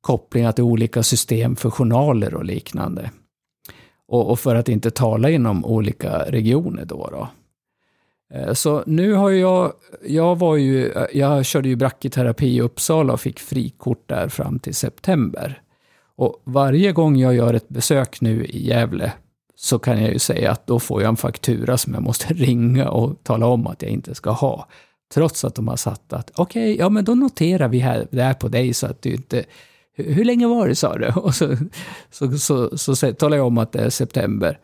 kopplingar 0.01 0.53
till 0.53 0.65
olika 0.65 1.03
system 1.03 1.57
för 1.57 1.71
journaler 1.71 2.35
och 2.35 2.45
liknande. 2.45 3.11
Och, 4.09 4.31
och, 4.31 4.39
för 4.39 4.55
att 4.55 4.69
inte 4.69 4.91
tala 4.91 5.31
inom 5.31 5.65
olika 5.65 6.19
regioner 6.19 6.85
då. 6.85 7.09
då. 7.11 7.29
Eh, 8.37 8.53
så 8.53 8.83
nu 8.87 9.13
har 9.13 9.31
jag, 9.31 9.73
jag 10.07 10.39
var 10.39 10.57
ju, 10.57 10.89
eh, 10.89 11.07
jag 11.13 11.47
körde 11.47 11.69
ju 11.69 11.77
brachyterapi 11.77 12.57
i 12.57 12.61
Uppsala 12.61 13.13
och 13.13 13.21
fick 13.21 13.41
frikort 13.41 14.09
där 14.09 14.29
fram 14.29 14.59
till 14.59 14.75
september. 14.75 15.63
Och 16.17 16.43
varje 16.45 16.93
gång 16.93 17.17
jag 17.17 17.35
gör 17.35 17.55
ett 17.55 17.69
besök 17.69 18.21
nu 18.21 18.45
i 18.45 18.67
Gävle 18.67 19.13
så 19.57 19.79
kan 19.79 20.03
jag 20.03 20.13
ju 20.13 20.19
säga 20.19 20.51
att 20.51 20.67
då 20.67 20.81
får 20.81 21.03
jag 21.03 21.09
en 21.09 21.17
faktura 21.17 21.77
som 21.77 21.95
jag 21.95 22.03
måste 22.03 22.27
ringa 22.35 22.89
och 22.89 23.23
tala 23.23 23.47
om 23.47 23.67
att 23.67 23.83
jag 23.83 23.91
inte 23.91 24.15
ska 24.15 24.31
ha. 24.31 24.69
Trots 25.15 25.45
att 25.45 25.55
de 25.55 25.69
har 25.69 25.77
satt 25.77 26.13
att 26.13 26.31
okej, 26.35 26.73
okay, 26.73 26.77
ja 26.77 26.89
men 26.89 27.05
då 27.05 27.15
noterar 27.15 27.69
vi 27.69 27.79
här, 27.79 28.07
det 28.11 28.23
här 28.23 28.35
på 28.35 28.49
dig 28.49 28.75
så 28.75 28.87
att 28.87 29.03
du 29.03 29.11
inte 29.11 29.45
hur 29.97 30.25
länge 30.25 30.47
var 30.47 30.69
det 30.69 30.75
sa 30.75 30.99
du? 30.99 31.07
Och 31.21 31.35
så, 31.35 31.57
så, 32.11 32.39
så, 32.39 32.79
så, 32.79 32.97
så 32.97 33.13
talar 33.13 33.37
jag 33.37 33.47
om 33.47 33.59
att 33.59 33.73
det 33.73 33.79
är 33.79 33.91
september. 33.91 34.59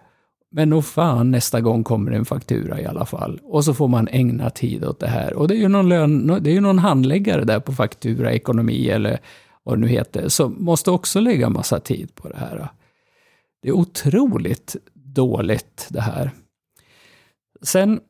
Men 0.54 0.70
nog 0.70 0.84
fan, 0.84 1.30
nästa 1.30 1.60
gång 1.60 1.84
kommer 1.84 2.12
en 2.12 2.24
faktura 2.24 2.80
i 2.80 2.86
alla 2.86 3.04
fall. 3.04 3.40
Och 3.42 3.64
så 3.64 3.74
får 3.74 3.88
man 3.88 4.08
ägna 4.08 4.50
tid 4.50 4.84
åt 4.84 5.00
det 5.00 5.08
här. 5.08 5.34
Och 5.34 5.48
det 5.48 5.54
är 5.54 5.58
ju 5.58 5.68
någon, 5.68 5.88
lön, 5.88 6.38
det 6.40 6.50
är 6.50 6.54
ju 6.54 6.60
någon 6.60 6.78
handläggare 6.78 7.44
där 7.44 7.60
på 7.60 7.72
faktura, 7.72 8.32
ekonomi 8.32 8.88
eller 8.88 9.18
vad 9.62 9.76
det 9.76 9.80
nu 9.80 9.88
heter, 9.88 10.28
som 10.28 10.56
måste 10.58 10.90
också 10.90 11.20
lägga 11.20 11.48
massa 11.48 11.80
tid 11.80 12.14
på 12.14 12.28
det 12.28 12.36
här. 12.36 12.68
Det 13.62 13.68
är 13.68 13.72
otroligt 13.72 14.76
dåligt 14.94 15.86
det 15.90 16.00
här. 16.00 16.30
Sen 17.62 18.00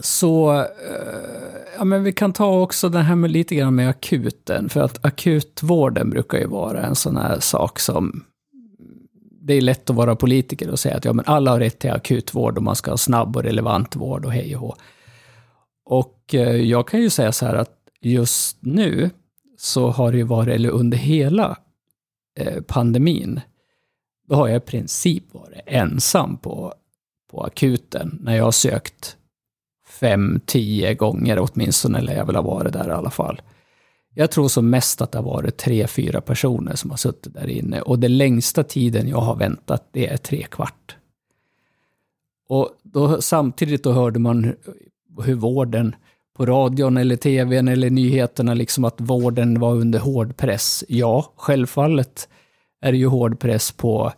så, 0.00 0.60
eh, 0.60 0.66
ja 1.78 1.84
men 1.84 2.04
vi 2.04 2.12
kan 2.12 2.32
ta 2.32 2.60
också 2.60 2.88
det 2.88 2.98
här 2.98 3.16
med 3.16 3.30
lite 3.30 3.54
grann 3.54 3.74
med 3.74 3.88
akuten, 3.88 4.68
för 4.68 4.80
att 4.80 5.04
akutvården 5.04 6.10
brukar 6.10 6.38
ju 6.38 6.46
vara 6.46 6.82
en 6.82 6.94
sån 6.96 7.16
här 7.16 7.40
sak 7.40 7.80
som 7.80 8.24
det 9.42 9.54
är 9.54 9.60
lätt 9.60 9.90
att 9.90 9.96
vara 9.96 10.16
politiker 10.16 10.70
och 10.70 10.78
säga 10.78 10.96
att 10.96 11.04
ja, 11.04 11.12
men 11.12 11.24
alla 11.24 11.50
har 11.50 11.60
rätt 11.60 11.78
till 11.78 11.90
akutvård 11.90 12.56
och 12.56 12.62
man 12.62 12.76
ska 12.76 12.90
ha 12.90 12.98
snabb 12.98 13.36
och 13.36 13.42
relevant 13.42 13.96
vård 13.96 14.24
och 14.24 14.32
hej 14.32 14.56
och 14.56 14.60
hå. 14.60 14.76
Och 15.84 16.34
eh, 16.34 16.56
jag 16.56 16.88
kan 16.88 17.00
ju 17.00 17.10
säga 17.10 17.32
så 17.32 17.46
här 17.46 17.54
att 17.54 17.76
just 18.00 18.56
nu 18.60 19.10
så 19.58 19.90
har 19.90 20.12
det 20.12 20.18
ju 20.18 20.24
varit, 20.24 20.54
eller 20.54 20.70
under 20.70 20.98
hela 20.98 21.56
eh, 22.38 22.62
pandemin, 22.62 23.40
då 24.30 24.36
har 24.36 24.48
jag 24.48 24.56
i 24.56 24.60
princip 24.66 25.34
varit 25.34 25.60
ensam 25.66 26.36
på, 26.36 26.74
på 27.30 27.42
akuten 27.44 28.18
när 28.22 28.36
jag 28.36 28.44
har 28.44 28.52
sökt 28.52 29.16
fem, 29.88 30.40
tio 30.46 30.94
gånger 30.94 31.38
åtminstone, 31.40 31.98
eller 31.98 32.16
jag 32.16 32.26
vill 32.26 32.36
ha 32.36 32.42
varit 32.42 32.72
där 32.72 32.88
i 32.88 32.92
alla 32.92 33.10
fall. 33.10 33.42
Jag 34.14 34.30
tror 34.30 34.48
som 34.48 34.70
mest 34.70 35.00
att 35.00 35.12
det 35.12 35.18
har 35.18 35.24
varit 35.24 35.56
tre, 35.56 35.86
fyra 35.86 36.20
personer 36.20 36.74
som 36.74 36.90
har 36.90 36.96
suttit 36.96 37.34
där 37.34 37.48
inne. 37.48 37.80
Och 37.80 37.98
den 37.98 38.18
längsta 38.18 38.64
tiden 38.64 39.08
jag 39.08 39.20
har 39.20 39.36
väntat, 39.36 39.88
det 39.92 40.06
är 40.06 40.16
tre 40.16 40.42
kvart. 40.42 40.96
Och 42.48 42.68
då, 42.82 43.22
samtidigt 43.22 43.84
då 43.84 43.92
hörde 43.92 44.18
man 44.18 44.54
hur 45.24 45.34
vården 45.34 45.94
på 46.36 46.46
radion 46.46 46.96
eller 46.96 47.16
tvn 47.16 47.68
eller 47.68 47.90
nyheterna, 47.90 48.54
liksom 48.54 48.84
att 48.84 49.00
vården 49.00 49.60
var 49.60 49.74
under 49.74 49.98
hård 49.98 50.36
press. 50.36 50.84
Ja, 50.88 51.32
självfallet 51.36 52.28
är 52.80 52.92
det 52.92 52.98
ju 52.98 53.06
hård 53.06 53.40
press 53.40 53.72
på, 53.72 54.12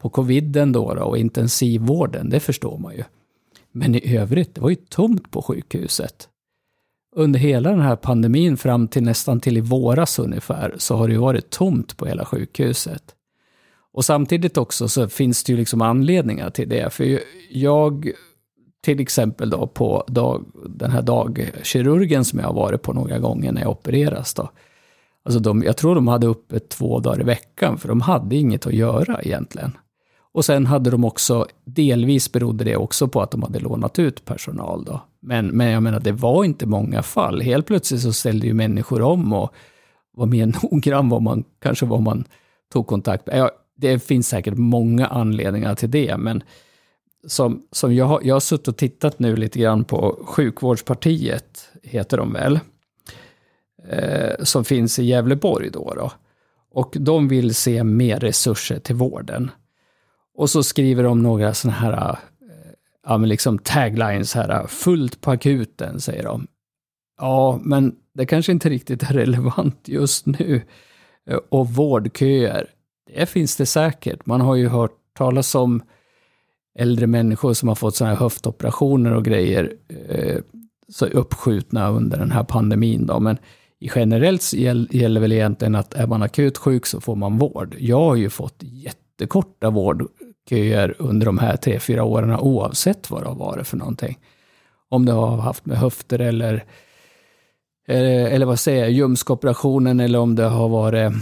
på 0.00 0.08
coviden 0.08 0.72
då, 0.72 0.94
då 0.94 1.02
och 1.02 1.18
intensivvården, 1.18 2.30
det 2.30 2.40
förstår 2.40 2.78
man 2.78 2.94
ju. 2.94 3.04
Men 3.72 3.94
i 3.94 4.16
övrigt, 4.16 4.54
det 4.54 4.60
var 4.60 4.70
ju 4.70 4.76
tomt 4.76 5.30
på 5.30 5.42
sjukhuset. 5.42 6.28
Under 7.16 7.40
hela 7.40 7.70
den 7.70 7.80
här 7.80 7.96
pandemin 7.96 8.56
fram 8.56 8.88
till 8.88 9.02
nästan 9.02 9.40
till 9.40 9.56
i 9.56 9.60
våras 9.60 10.18
ungefär, 10.18 10.74
så 10.78 10.96
har 10.96 11.08
det 11.08 11.14
ju 11.14 11.20
varit 11.20 11.50
tomt 11.50 11.96
på 11.96 12.06
hela 12.06 12.24
sjukhuset. 12.24 13.14
Och 13.92 14.04
samtidigt 14.04 14.56
också 14.56 14.88
så 14.88 15.08
finns 15.08 15.44
det 15.44 15.52
ju 15.52 15.58
liksom 15.58 15.82
anledningar 15.82 16.50
till 16.50 16.68
det. 16.68 16.92
För 16.92 17.20
jag, 17.50 18.10
till 18.84 19.00
exempel 19.00 19.50
då 19.50 19.66
på 19.66 20.04
dag, 20.08 20.44
den 20.68 20.90
här 20.90 21.02
dagkirurgen 21.02 22.24
som 22.24 22.38
jag 22.38 22.46
har 22.46 22.54
varit 22.54 22.82
på 22.82 22.92
några 22.92 23.18
gånger 23.18 23.52
när 23.52 23.60
jag 23.60 23.70
opereras 23.70 24.34
då. 24.34 24.50
Alltså 25.26 25.40
de, 25.40 25.62
jag 25.62 25.76
tror 25.76 25.94
de 25.94 26.08
hade 26.08 26.26
uppe 26.26 26.58
två 26.58 27.00
dagar 27.00 27.20
i 27.20 27.24
veckan, 27.24 27.78
för 27.78 27.88
de 27.88 28.00
hade 28.00 28.36
inget 28.36 28.66
att 28.66 28.72
göra 28.72 29.22
egentligen. 29.22 29.76
Och 30.32 30.44
sen 30.44 30.66
hade 30.66 30.90
de 30.90 31.04
också, 31.04 31.46
delvis 31.64 32.32
berodde 32.32 32.64
det 32.64 32.76
också 32.76 33.08
på 33.08 33.22
att 33.22 33.30
de 33.30 33.42
hade 33.42 33.58
lånat 33.58 33.98
ut 33.98 34.24
personal 34.24 34.84
då. 34.84 35.00
Men, 35.20 35.46
men 35.46 35.70
jag 35.70 35.82
menar, 35.82 36.00
det 36.00 36.12
var 36.12 36.44
inte 36.44 36.66
många 36.66 37.02
fall. 37.02 37.40
Helt 37.40 37.66
plötsligt 37.66 38.00
så 38.00 38.12
ställde 38.12 38.46
ju 38.46 38.54
människor 38.54 39.02
om 39.02 39.32
och 39.32 39.54
var 40.16 40.26
mer 40.26 40.46
noggrann 40.62 41.08
vad 41.08 41.22
man, 41.22 41.44
kanske 41.62 41.86
vad 41.86 42.02
man 42.02 42.24
tog 42.72 42.86
kontakt 42.86 43.26
med. 43.26 43.50
det 43.76 43.98
finns 43.98 44.28
säkert 44.28 44.56
många 44.56 45.06
anledningar 45.06 45.74
till 45.74 45.90
det, 45.90 46.16
men 46.16 46.42
som, 47.26 47.62
som 47.72 47.94
jag, 47.94 48.26
jag 48.26 48.34
har 48.34 48.40
suttit 48.40 48.68
och 48.68 48.76
tittat 48.76 49.18
nu 49.18 49.36
lite 49.36 49.58
grann 49.58 49.84
på 49.84 50.18
Sjukvårdspartiet, 50.26 51.68
heter 51.82 52.16
de 52.16 52.32
väl, 52.32 52.60
eh, 53.88 54.44
som 54.44 54.64
finns 54.64 54.98
i 54.98 55.04
Gävleborg 55.04 55.70
då, 55.70 55.92
då. 55.96 56.12
Och 56.70 56.96
de 57.00 57.28
vill 57.28 57.54
se 57.54 57.84
mer 57.84 58.20
resurser 58.20 58.78
till 58.78 58.94
vården. 58.94 59.50
Och 60.34 60.50
så 60.50 60.62
skriver 60.62 61.02
de 61.02 61.22
några 61.22 61.54
sådana 61.54 61.78
här 61.78 61.92
eh, 61.92 62.72
ja, 63.06 63.18
men 63.18 63.28
liksom 63.28 63.58
taglines 63.58 64.34
här, 64.34 64.50
eh, 64.50 64.66
fullt 64.66 65.20
på 65.20 65.30
akuten, 65.30 66.00
säger 66.00 66.22
de. 66.22 66.46
Ja, 67.18 67.60
men 67.62 67.94
det 68.14 68.26
kanske 68.26 68.52
inte 68.52 68.68
riktigt 68.68 69.02
är 69.02 69.14
relevant 69.14 69.88
just 69.88 70.26
nu. 70.26 70.62
Eh, 71.30 71.38
och 71.48 71.68
vårdköer, 71.68 72.66
det 73.16 73.26
finns 73.26 73.56
det 73.56 73.66
säkert. 73.66 74.26
Man 74.26 74.40
har 74.40 74.54
ju 74.54 74.68
hört 74.68 74.96
talas 75.18 75.54
om 75.54 75.82
äldre 76.78 77.06
människor 77.06 77.54
som 77.54 77.68
har 77.68 77.74
fått 77.74 77.96
sådana 77.96 78.14
här 78.14 78.20
höftoperationer 78.20 79.14
och 79.14 79.24
grejer 79.24 79.72
eh, 80.08 80.40
så 80.88 81.06
uppskjutna 81.06 81.90
under 81.90 82.18
den 82.18 82.30
här 82.30 82.44
pandemin. 82.44 83.06
Då. 83.06 83.20
Men 83.20 83.38
generellt 83.80 84.52
gäller 84.52 85.20
väl 85.20 85.32
egentligen 85.32 85.74
att 85.74 85.94
är 85.94 86.06
man 86.06 86.22
akut 86.22 86.58
sjuk 86.58 86.86
så 86.86 87.00
får 87.00 87.16
man 87.16 87.38
vård. 87.38 87.76
Jag 87.78 88.00
har 88.00 88.16
ju 88.16 88.30
fått 88.30 88.56
jättekorta 88.60 89.70
vårdköer 89.70 90.94
under 90.98 91.26
de 91.26 91.38
här 91.38 91.56
tre, 91.56 91.80
fyra 91.80 92.04
åren 92.04 92.36
oavsett 92.36 93.10
vad 93.10 93.22
det 93.22 93.28
har 93.28 93.34
varit 93.34 93.66
för 93.66 93.76
någonting. 93.76 94.18
Om 94.88 95.04
det 95.04 95.12
har 95.12 95.36
haft 95.36 95.66
med 95.66 95.78
höfter 95.78 96.18
eller, 96.18 96.54
eh, 97.88 98.34
eller 98.34 98.46
vad 98.46 98.60
säger 98.60 98.80
jag, 98.80 98.90
ljumskoperationen 98.90 100.00
eller 100.00 100.18
om 100.18 100.34
det 100.34 100.44
har 100.44 100.68
varit 100.68 101.12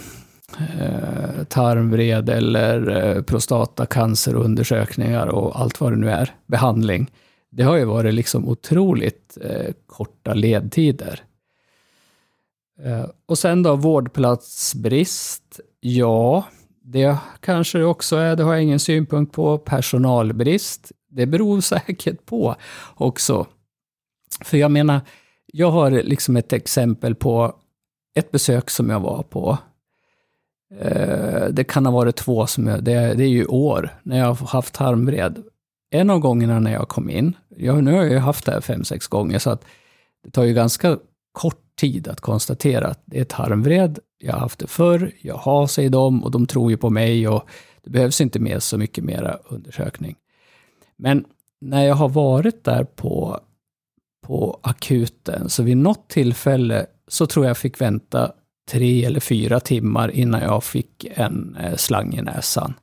eh, 0.79 1.45
tarmvred 1.49 2.29
eller 2.29 3.07
eh, 3.17 3.23
prostatacancerundersökningar 3.23 5.27
och 5.27 5.61
allt 5.61 5.81
vad 5.81 5.93
det 5.93 5.97
nu 5.97 6.11
är, 6.11 6.31
behandling. 6.47 7.11
Det 7.51 7.63
har 7.63 7.77
ju 7.77 7.85
varit 7.85 8.15
liksom 8.15 8.49
otroligt 8.49 9.39
eh, 9.41 9.73
korta 9.87 10.35
ledtider. 10.35 11.23
Eh, 12.83 13.07
och 13.27 13.39
sen 13.39 13.63
då 13.63 13.77
vårdplatsbrist. 13.77 15.61
Ja, 15.81 16.45
det 16.83 17.17
kanske 17.41 17.79
det 17.79 17.85
också 17.85 18.17
är, 18.17 18.37
det 18.37 18.43
har 18.43 18.55
jag 18.55 18.63
ingen 18.63 18.81
synpunkt 18.81 19.33
på. 19.33 19.59
Personalbrist, 19.59 20.93
det 21.11 21.27
beror 21.27 21.61
säkert 21.61 22.27
på 22.27 22.57
också. 22.95 23.47
För 24.45 24.59
jag 24.59 24.71
menar, 24.71 25.01
jag 25.47 25.71
har 25.71 25.91
liksom 25.91 26.37
ett 26.37 26.53
exempel 26.53 27.15
på 27.15 27.55
ett 28.15 28.31
besök 28.31 28.71
som 28.71 28.91
jag 28.91 29.01
var 29.01 29.23
på. 29.23 29.59
Eh, 30.81 31.45
det 31.51 31.65
kan 31.65 31.87
ha 31.87 31.93
varit 31.93 32.17
två 32.17 32.47
som 32.47 32.67
jag, 32.67 32.85
det, 32.85 32.93
är, 32.93 33.15
det 33.15 33.25
är 33.25 33.29
ju 33.29 33.47
år, 33.47 33.91
när 34.03 34.19
jag 34.19 34.27
har 34.27 34.47
haft 34.47 34.75
tarmvred. 34.75 35.43
En 35.91 36.11
av 36.11 36.19
gångerna 36.19 36.61
när 36.61 36.73
jag 36.73 36.89
kom 36.89 37.11
in, 37.11 37.37
jag, 37.49 37.85
nu 37.85 37.93
har 37.93 38.03
jag 38.03 38.13
ju 38.13 38.19
haft 38.19 38.47
det 38.47 38.53
här 38.53 38.61
fem, 38.61 38.85
sex 38.85 39.07
gånger, 39.07 39.39
så 39.39 39.51
att 39.51 39.65
det 40.25 40.31
tar 40.31 40.45
ju 40.45 40.55
ganska 40.55 40.99
kort 41.33 41.64
tid 41.77 42.09
att 42.09 42.21
konstatera 42.21 42.87
att 42.87 43.03
det 43.05 43.21
är 43.21 43.25
tarmvred, 43.25 43.99
jag 44.19 44.33
har 44.33 44.41
haft 44.41 44.59
det 44.59 44.67
förr, 44.67 45.13
jag 45.23 45.37
har, 45.37 45.67
säger 45.67 45.91
de, 45.91 46.25
och 46.25 46.31
de 46.31 46.47
tror 46.47 46.71
ju 46.71 46.77
på 46.77 46.91
mig 46.91 47.29
och 47.29 47.49
det 47.83 47.91
behövs 47.91 48.21
inte 48.21 48.39
mer 48.39 48.59
så 48.59 48.79
mycket 48.79 49.05
mera 49.05 49.39
undersökning. 49.45 50.17
Men 50.97 51.25
när 51.61 51.85
jag 51.85 51.95
har 51.95 52.09
varit 52.09 52.65
där 52.65 52.85
på, 52.85 53.41
på 54.27 54.61
akuten, 54.63 55.49
så 55.49 55.63
vid 55.63 55.77
något 55.77 56.09
tillfälle 56.09 56.87
så 57.09 57.27
tror 57.27 57.47
jag 57.47 57.57
fick 57.57 57.81
vänta 57.81 58.33
tre 58.71 59.05
eller 59.05 59.21
fyra 59.21 59.61
timmar 59.61 60.11
innan 60.11 60.41
jag 60.43 60.65
fick 60.65 61.07
en 61.15 61.57
eh, 61.61 61.77
slang 61.77 62.15
i 62.15 62.23
näsan. 62.23 62.75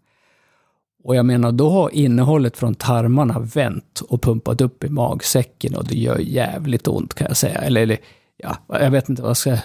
Och 1.04 1.16
jag 1.16 1.26
menar, 1.26 1.52
då 1.52 1.70
har 1.70 1.96
innehållet 1.96 2.58
från 2.58 2.76
tarmarna 2.76 3.40
vänt 3.40 4.02
och 4.10 4.22
pumpat 4.22 4.62
upp 4.62 4.84
i 4.84 4.90
magsäcken 4.90 5.76
och 5.76 5.88
det 5.88 5.96
gör 5.96 6.18
jävligt 6.18 6.88
ont 6.88 7.14
kan 7.14 7.28
jag 7.28 7.38
säga. 7.38 7.60
Eller, 7.60 7.82
eller 7.82 7.98
ja, 8.44 8.58
jag 8.68 8.92
vet 8.92 9.10
inte 9.10 9.22
vad 9.22 9.30
jag 9.30 9.38
ska... 9.38 9.58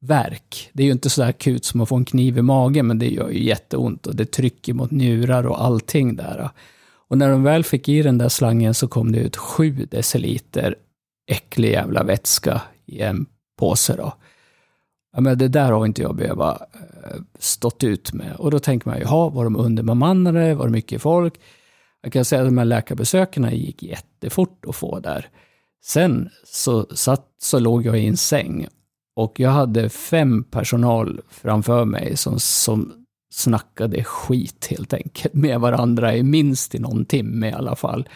Verk. 0.00 0.70
Det 0.72 0.82
är 0.82 0.86
ju 0.86 0.92
inte 0.92 1.10
så 1.10 1.22
akut 1.22 1.64
som 1.64 1.80
att 1.80 1.88
få 1.88 1.96
en 1.96 2.04
kniv 2.04 2.38
i 2.38 2.42
magen, 2.42 2.86
men 2.86 2.98
det 2.98 3.08
gör 3.08 3.30
ju 3.30 3.44
jätteont 3.44 4.06
och 4.06 4.16
det 4.16 4.26
trycker 4.26 4.74
mot 4.74 4.90
njurar 4.90 5.46
och 5.46 5.64
allting 5.64 6.16
där. 6.16 6.50
Och 7.08 7.18
när 7.18 7.30
de 7.30 7.42
väl 7.42 7.64
fick 7.64 7.88
i 7.88 8.02
den 8.02 8.18
där 8.18 8.28
slangen 8.28 8.74
så 8.74 8.88
kom 8.88 9.12
det 9.12 9.18
ut 9.18 9.36
sju 9.36 9.70
deciliter 9.90 10.74
äcklig 11.26 11.70
jävla 11.70 12.02
vätska 12.02 12.62
i 12.86 13.00
en 13.00 13.26
påse 13.58 13.96
då. 13.96 14.12
Ja, 15.12 15.20
men 15.20 15.38
det 15.38 15.48
där 15.48 15.72
har 15.72 15.86
inte 15.86 16.02
jag 16.02 16.16
behövt 16.16 16.40
eh, 16.40 17.20
stått 17.38 17.84
ut 17.84 18.12
med. 18.12 18.36
Och 18.38 18.50
då 18.50 18.58
tänker 18.58 18.88
man, 18.88 19.00
jaha, 19.00 19.30
var 19.30 19.44
de 19.44 19.56
underbemannade? 19.56 20.54
Var 20.54 20.66
det 20.66 20.72
mycket 20.72 21.02
folk? 21.02 21.34
Jag 22.02 22.12
kan 22.12 22.24
säga 22.24 22.42
att 22.42 22.48
de 22.48 22.58
här 22.58 22.64
läkarbesöken 22.64 23.56
gick 23.56 23.82
jättefort 23.82 24.64
att 24.68 24.76
få 24.76 25.00
där. 25.00 25.28
Sen 25.84 26.28
så, 26.44 26.86
satt, 26.90 27.26
så 27.38 27.58
låg 27.58 27.86
jag 27.86 27.98
i 27.98 28.06
en 28.06 28.16
säng 28.16 28.66
och 29.16 29.40
jag 29.40 29.50
hade 29.50 29.88
fem 29.88 30.44
personal 30.44 31.20
framför 31.30 31.84
mig 31.84 32.16
som, 32.16 32.40
som 32.40 33.06
snackade 33.30 34.04
skit 34.04 34.66
helt 34.70 34.92
enkelt 34.92 35.34
med 35.34 35.60
varandra 35.60 36.16
i 36.16 36.22
minst 36.22 36.74
i 36.74 36.78
någon 36.78 37.04
timme 37.04 37.48
i 37.48 37.52
alla 37.52 37.76
fall. 37.76 38.08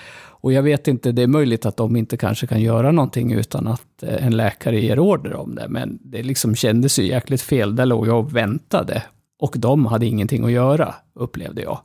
Och 0.43 0.52
jag 0.52 0.62
vet 0.62 0.88
inte, 0.88 1.12
det 1.12 1.23
är 1.23 1.26
möjligt 1.26 1.67
att 1.67 1.76
de 1.76 1.97
inte 1.97 2.17
kanske 2.17 2.47
kan 2.47 2.61
göra 2.61 2.93
någonting 2.93 3.33
utan 3.33 3.67
att 3.67 4.02
eh, 4.02 4.26
en 4.26 4.37
läkare 4.37 4.81
ger 4.81 4.99
order 4.99 5.35
om 5.35 5.55
det, 5.55 5.69
men 5.69 5.99
det 6.02 6.23
liksom 6.23 6.55
kändes 6.55 6.99
ju 6.99 7.07
jäkligt 7.07 7.43
fel. 7.43 7.76
Där 7.76 7.87
låg 7.87 8.09
jag 8.09 8.19
och 8.19 8.37
väntade 8.37 9.02
och 9.38 9.55
de 9.59 9.87
hade 9.87 10.07
ingenting 10.07 10.45
att 10.45 10.52
göra, 10.52 10.95
upplevde 11.14 11.62
jag. 11.62 11.81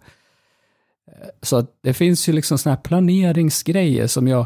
Eh, 1.07 1.27
så 1.41 1.61
så 1.61 1.67
det 1.83 1.93
finns 1.93 2.29
ju 2.29 2.33
liksom 2.33 2.57
såna 2.57 2.75
här 2.75 2.81
planeringsgrejer 2.81 4.07
som 4.07 4.27
jag 4.27 4.45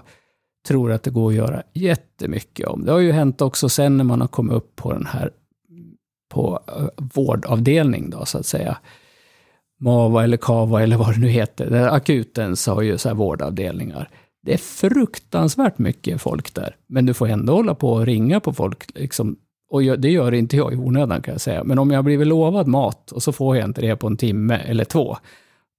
tror 0.68 0.92
att 0.92 1.04
det 1.04 1.12
går 1.12 1.30
att 1.30 1.36
göra 1.36 1.64
jättemycket 1.74 2.68
om. 2.68 2.86
Det 2.86 2.92
har 2.92 3.00
ju 3.00 3.12
hänt 3.12 3.42
också 3.42 3.70
sen 3.70 3.98
när 3.98 4.04
man 4.04 4.22
har 4.22 4.28
kommit 4.28 4.54
upp 4.54 4.76
på 4.76 4.94
den 4.94 5.06
här 5.06 5.32
på 6.30 6.60
eh, 6.68 6.88
vårdavdelning 6.98 8.10
då, 8.10 8.26
så 8.26 8.38
att 8.38 8.46
säga. 8.46 8.78
MAVA 9.82 10.24
eller 10.24 10.38
KAVA 10.38 10.84
eller 10.84 10.98
vad 10.98 11.14
det 11.14 11.20
nu 11.20 11.28
heter. 11.28 11.70
Den 11.70 11.90
akuten 11.90 12.56
så 12.56 12.74
har 12.74 12.82
ju 12.82 12.98
så 12.98 13.10
här 13.10 13.16
vårdavdelningar. 13.16 14.10
Det 14.46 14.54
är 14.54 14.58
fruktansvärt 14.58 15.78
mycket 15.78 16.22
folk 16.22 16.54
där. 16.54 16.76
Men 16.88 17.06
du 17.06 17.14
får 17.14 17.28
ändå 17.28 17.54
hålla 17.54 17.76
på 17.76 17.92
och 17.92 18.06
ringa 18.06 18.40
på 18.40 18.54
folk. 18.54 19.00
Liksom. 19.00 19.36
Och 19.70 19.82
det 19.82 20.10
gör 20.10 20.34
inte 20.34 20.58
jag 20.58 20.74
i 20.74 20.76
onödan 20.76 21.22
kan 21.22 21.32
jag 21.32 21.42
säga. 21.42 21.64
Men 21.64 21.80
om 21.80 21.92
jag 21.92 22.04
blivit 22.04 22.28
lovad 22.28 22.68
mat 22.68 23.12
och 23.12 23.24
så 23.24 23.32
får 23.32 23.58
jag 23.58 23.66
inte 23.66 23.82
det 23.82 23.96
på 23.96 24.08
en 24.08 24.18
timme 24.18 24.56
eller 24.56 24.86
två. 24.86 25.18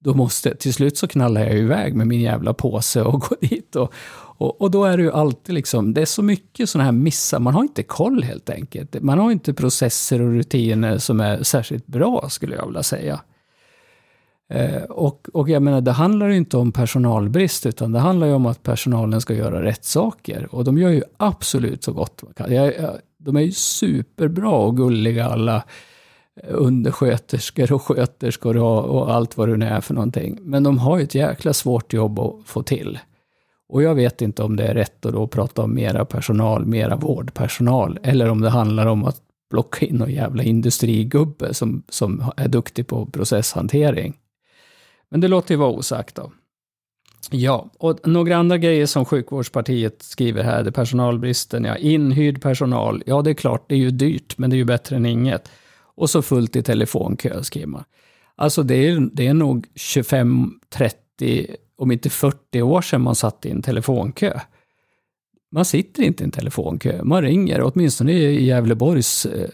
Då 0.03 0.13
måste, 0.13 0.55
till 0.55 0.73
slut 0.73 0.97
så 0.97 1.07
knallar 1.07 1.41
jag 1.41 1.57
iväg 1.57 1.95
med 1.95 2.07
min 2.07 2.21
jävla 2.21 2.53
påse 2.53 3.01
och 3.01 3.19
går 3.21 3.37
dit 3.41 3.75
och, 3.75 3.93
och, 4.41 4.61
och, 4.61 4.71
då 4.71 4.83
är 4.83 4.97
det 4.97 5.03
ju 5.03 5.11
alltid 5.11 5.55
liksom, 5.55 5.93
det 5.93 6.01
är 6.01 6.05
så 6.05 6.23
mycket 6.23 6.69
sådana 6.69 6.85
här 6.85 6.91
missar, 6.91 7.39
man 7.39 7.53
har 7.53 7.61
inte 7.61 7.83
koll 7.83 8.23
helt 8.23 8.49
enkelt. 8.49 9.01
Man 9.01 9.19
har 9.19 9.31
inte 9.31 9.53
processer 9.53 10.21
och 10.21 10.31
rutiner 10.31 10.97
som 10.97 11.19
är 11.19 11.43
särskilt 11.43 11.87
bra, 11.87 12.29
skulle 12.29 12.55
jag 12.55 12.65
vilja 12.65 12.83
säga. 12.83 13.21
Eh, 14.49 14.83
och, 14.83 15.27
och 15.33 15.49
jag 15.49 15.61
menar, 15.61 15.81
det 15.81 15.91
handlar 15.91 16.27
ju 16.27 16.37
inte 16.37 16.57
om 16.57 16.71
personalbrist, 16.71 17.65
utan 17.65 17.91
det 17.91 17.99
handlar 17.99 18.27
ju 18.27 18.33
om 18.33 18.45
att 18.45 18.63
personalen 18.63 19.21
ska 19.21 19.33
göra 19.33 19.63
rätt 19.63 19.85
saker. 19.85 20.47
Och 20.51 20.63
de 20.63 20.77
gör 20.77 20.89
ju 20.89 21.03
absolut 21.17 21.83
så 21.83 21.93
gott 21.93 22.17
de 22.17 22.33
kan. 22.33 22.55
Jag, 22.55 22.75
jag, 22.75 22.97
De 23.17 23.35
är 23.35 23.41
ju 23.41 23.51
superbra 23.51 24.49
och 24.51 24.77
gulliga 24.77 25.25
alla 25.25 25.55
eh, 26.43 26.49
undersköterskor 26.49 27.71
och 27.71 27.81
sköterskor 27.81 28.57
och, 28.57 28.85
och 28.85 29.13
allt 29.13 29.37
vad 29.37 29.49
det 29.49 29.57
nu 29.57 29.65
är 29.65 29.81
för 29.81 29.93
någonting. 29.93 30.37
Men 30.41 30.63
de 30.63 30.77
har 30.77 30.97
ju 30.97 31.03
ett 31.03 31.15
jäkla 31.15 31.53
svårt 31.53 31.93
jobb 31.93 32.19
att 32.19 32.35
få 32.45 32.63
till. 32.63 32.99
Och 33.71 33.83
jag 33.83 33.95
vet 33.95 34.21
inte 34.21 34.43
om 34.43 34.55
det 34.55 34.67
är 34.67 34.73
rätt 34.73 35.05
att 35.05 35.13
då 35.13 35.27
prata 35.27 35.61
om 35.61 35.73
mera 35.73 36.05
personal, 36.05 36.65
mera 36.65 36.95
vårdpersonal, 36.95 37.99
eller 38.03 38.29
om 38.29 38.41
det 38.41 38.49
handlar 38.49 38.85
om 38.85 39.05
att 39.05 39.21
plocka 39.49 39.85
in 39.85 39.95
någon 39.95 40.11
jävla 40.11 40.43
industrigubbe 40.43 41.53
som, 41.53 41.83
som 41.89 42.31
är 42.37 42.47
duktig 42.47 42.87
på 42.87 43.05
processhantering. 43.05 44.17
Men 45.09 45.21
det 45.21 45.27
låter 45.27 45.53
ju 45.53 45.57
vara 45.57 45.69
osagt 45.69 46.15
då. 46.15 46.31
Ja, 47.29 47.69
och 47.77 48.07
några 48.07 48.37
andra 48.37 48.57
grejer 48.57 48.85
som 48.85 49.05
Sjukvårdspartiet 49.05 50.01
skriver 50.03 50.43
här, 50.43 50.63
det 50.63 50.69
är 50.69 50.71
personalbristen, 50.71 51.63
ja, 51.63 51.75
inhyrd 51.77 52.41
personal, 52.41 53.03
ja 53.05 53.21
det 53.21 53.29
är 53.29 53.33
klart, 53.33 53.65
det 53.69 53.75
är 53.75 53.79
ju 53.79 53.91
dyrt, 53.91 54.37
men 54.37 54.49
det 54.49 54.55
är 54.55 54.57
ju 54.57 54.65
bättre 54.65 54.95
än 54.95 55.05
inget. 55.05 55.51
Och 55.95 56.09
så 56.09 56.21
fullt 56.21 56.55
i 56.55 56.63
telefonkö, 56.63 57.43
skriver 57.43 57.67
man. 57.67 57.83
Alltså 58.35 58.63
det 58.63 58.75
är, 58.75 59.09
det 59.13 59.27
är 59.27 59.33
nog 59.33 59.67
25, 59.75 60.51
30, 60.69 61.55
om 61.81 61.91
inte 61.91 62.09
40 62.09 62.61
år 62.61 62.81
sedan 62.81 63.01
man 63.01 63.15
satt 63.15 63.45
i 63.45 63.49
en 63.49 63.61
telefonkö. 63.61 64.39
Man 65.51 65.65
sitter 65.65 66.03
inte 66.03 66.23
i 66.23 66.25
en 66.25 66.31
telefonkö, 66.31 67.03
man 67.03 67.21
ringer, 67.21 67.61
åtminstone 67.61 68.11
i 68.11 68.45
Gävleborgs 68.45 69.25
eh, 69.25 69.49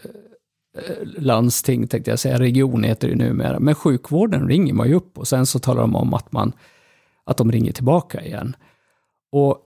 eh 0.78 1.06
landsting, 1.18 1.86
tänkte 1.86 2.10
jag 2.10 2.18
säga, 2.18 2.38
region 2.38 2.84
heter 2.84 3.08
det 3.08 3.14
numera. 3.14 3.60
Men 3.60 3.74
sjukvården 3.74 4.48
ringer 4.48 4.74
man 4.74 4.88
ju 4.88 4.94
upp 4.94 5.18
och 5.18 5.28
sen 5.28 5.46
så 5.46 5.58
talar 5.58 5.80
de 5.80 5.96
om 5.96 6.14
att, 6.14 6.32
man, 6.32 6.52
att 7.24 7.36
de 7.36 7.52
ringer 7.52 7.72
tillbaka 7.72 8.24
igen. 8.24 8.56
Och 9.32 9.58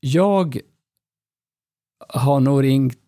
jag 0.00 0.60
har 2.08 2.40
nog 2.40 2.64
ringt, 2.64 2.98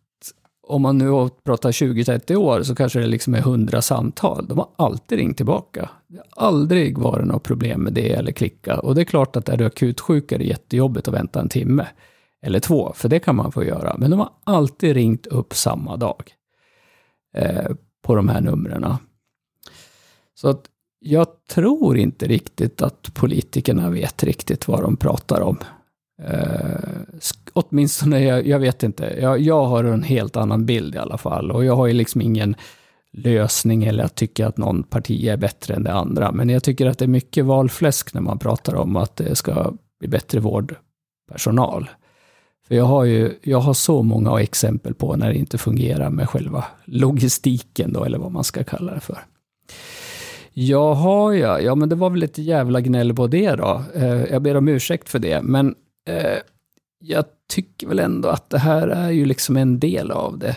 om 0.63 0.83
man 0.83 0.99
nu 0.99 1.29
pratar 1.45 1.73
20-30 1.73 2.37
år, 2.37 2.63
så 2.63 2.75
kanske 2.75 3.01
det 3.01 3.07
liksom 3.07 3.35
är 3.35 3.39
100 3.39 3.83
samtal. 3.83 4.47
De 4.49 4.59
har 4.59 4.69
alltid 4.77 5.19
ringt 5.19 5.37
tillbaka. 5.37 5.91
Det 6.09 6.17
har 6.31 6.47
aldrig 6.47 6.99
varit 6.99 7.27
något 7.27 7.43
problem 7.43 7.81
med 7.81 7.93
det 7.93 8.13
eller 8.13 8.33
klicka. 8.33 8.79
Och 8.79 8.95
det 8.95 9.01
är 9.01 9.05
klart 9.05 9.37
att 9.37 9.49
är 9.49 9.57
du 9.57 9.67
akutsjuk 9.67 10.33
är 10.33 10.39
det 10.39 10.45
jättejobbigt 10.45 11.09
att 11.09 11.15
vänta 11.15 11.41
en 11.41 11.49
timme. 11.49 11.87
Eller 12.43 12.61
två, 12.61 12.93
för 12.95 13.09
det 13.09 13.19
kan 13.19 13.37
man 13.37 13.53
få 13.53 13.65
göra. 13.65 13.97
Men 13.99 14.11
de 14.11 14.21
har 14.21 14.31
alltid 14.45 14.95
ringt 14.95 15.27
upp 15.27 15.55
samma 15.55 15.97
dag. 15.97 16.23
Eh, 17.35 17.71
på 18.03 18.15
de 18.15 18.29
här 18.29 18.41
numren. 18.41 18.97
Så 20.35 20.49
att 20.49 20.65
jag 20.99 21.27
tror 21.49 21.97
inte 21.97 22.27
riktigt 22.27 22.83
att 22.83 23.15
politikerna 23.15 23.91
vet 23.91 24.23
riktigt 24.23 24.69
vad 24.69 24.83
de 24.83 24.97
pratar 24.97 25.41
om. 25.41 25.59
Eh, 26.29 27.21
åtminstone, 27.53 28.25
jag, 28.25 28.47
jag 28.47 28.59
vet 28.59 28.83
inte. 28.83 29.17
Jag, 29.21 29.41
jag, 29.41 29.65
har 29.65 29.85
en 29.85 30.03
helt 30.03 30.37
annan 30.37 30.67
bild 30.67 30.95
i 30.95 30.99
alla 30.99 31.19
fall. 31.19 31.51
Och 31.51 31.65
jag 31.65 31.77
har 31.77 31.87
ju 31.87 31.93
liksom 31.93 32.21
ingen 32.21 32.57
lösning 33.13 33.85
eller 33.85 34.05
att 34.05 34.15
tycka 34.15 34.47
att 34.47 34.57
någon 34.57 34.83
parti 34.83 35.25
är 35.25 35.37
bättre 35.37 35.75
än 35.75 35.83
det 35.83 35.93
andra. 35.93 36.33
Men 36.33 36.49
jag 36.49 36.63
tycker 36.63 36.87
att 36.87 36.99
det 36.99 37.05
är 37.05 37.09
mycket 37.09 37.45
valfläsk 37.45 38.15
när 38.15 38.21
man 38.21 38.39
pratar 38.39 38.75
om 38.75 38.97
att 38.97 39.17
det 39.17 39.37
ska 39.37 39.73
bli 40.01 40.09
bättre 40.09 40.41
vårdpersonal. 40.41 41.91
För 42.69 42.75
jag 42.75 42.85
har 42.85 43.05
ju 43.05 43.39
jag 43.43 43.61
har 43.61 43.75
så 43.75 44.03
många 44.03 44.41
exempel 44.41 44.95
på 44.95 45.17
när 45.17 45.29
det 45.29 45.39
inte 45.39 45.59
fungerar 45.59 46.11
med 46.11 46.29
själva 46.29 46.65
logistiken 46.85 47.93
då, 47.93 48.05
eller 48.05 48.19
vad 48.19 48.33
man 48.33 48.45
ska 48.45 48.65
kalla 48.65 48.95
det 48.95 49.01
för. 49.01 49.19
Jaha, 50.53 51.35
ja, 51.35 51.61
ja 51.61 51.75
men 51.75 51.89
det 51.89 51.95
var 51.95 52.11
väl 52.11 52.21
lite 52.21 52.43
jävla 52.43 52.81
gnäll 52.81 53.15
på 53.15 53.27
det 53.27 53.51
då. 53.51 53.83
Eh, 53.95 54.25
jag 54.25 54.43
ber 54.43 54.57
om 54.57 54.69
ursäkt 54.69 55.09
för 55.09 55.19
det, 55.19 55.43
men 55.43 55.75
eh, 56.09 56.39
jag 56.99 57.25
tycker 57.47 57.87
väl 57.87 57.99
ändå 57.99 58.29
att 58.29 58.51
det 58.51 58.59
här 58.59 58.89
är 58.89 59.11
ju 59.11 59.25
liksom 59.25 59.57
en 59.57 59.79
del 59.79 60.11
av 60.11 60.39
det. 60.39 60.57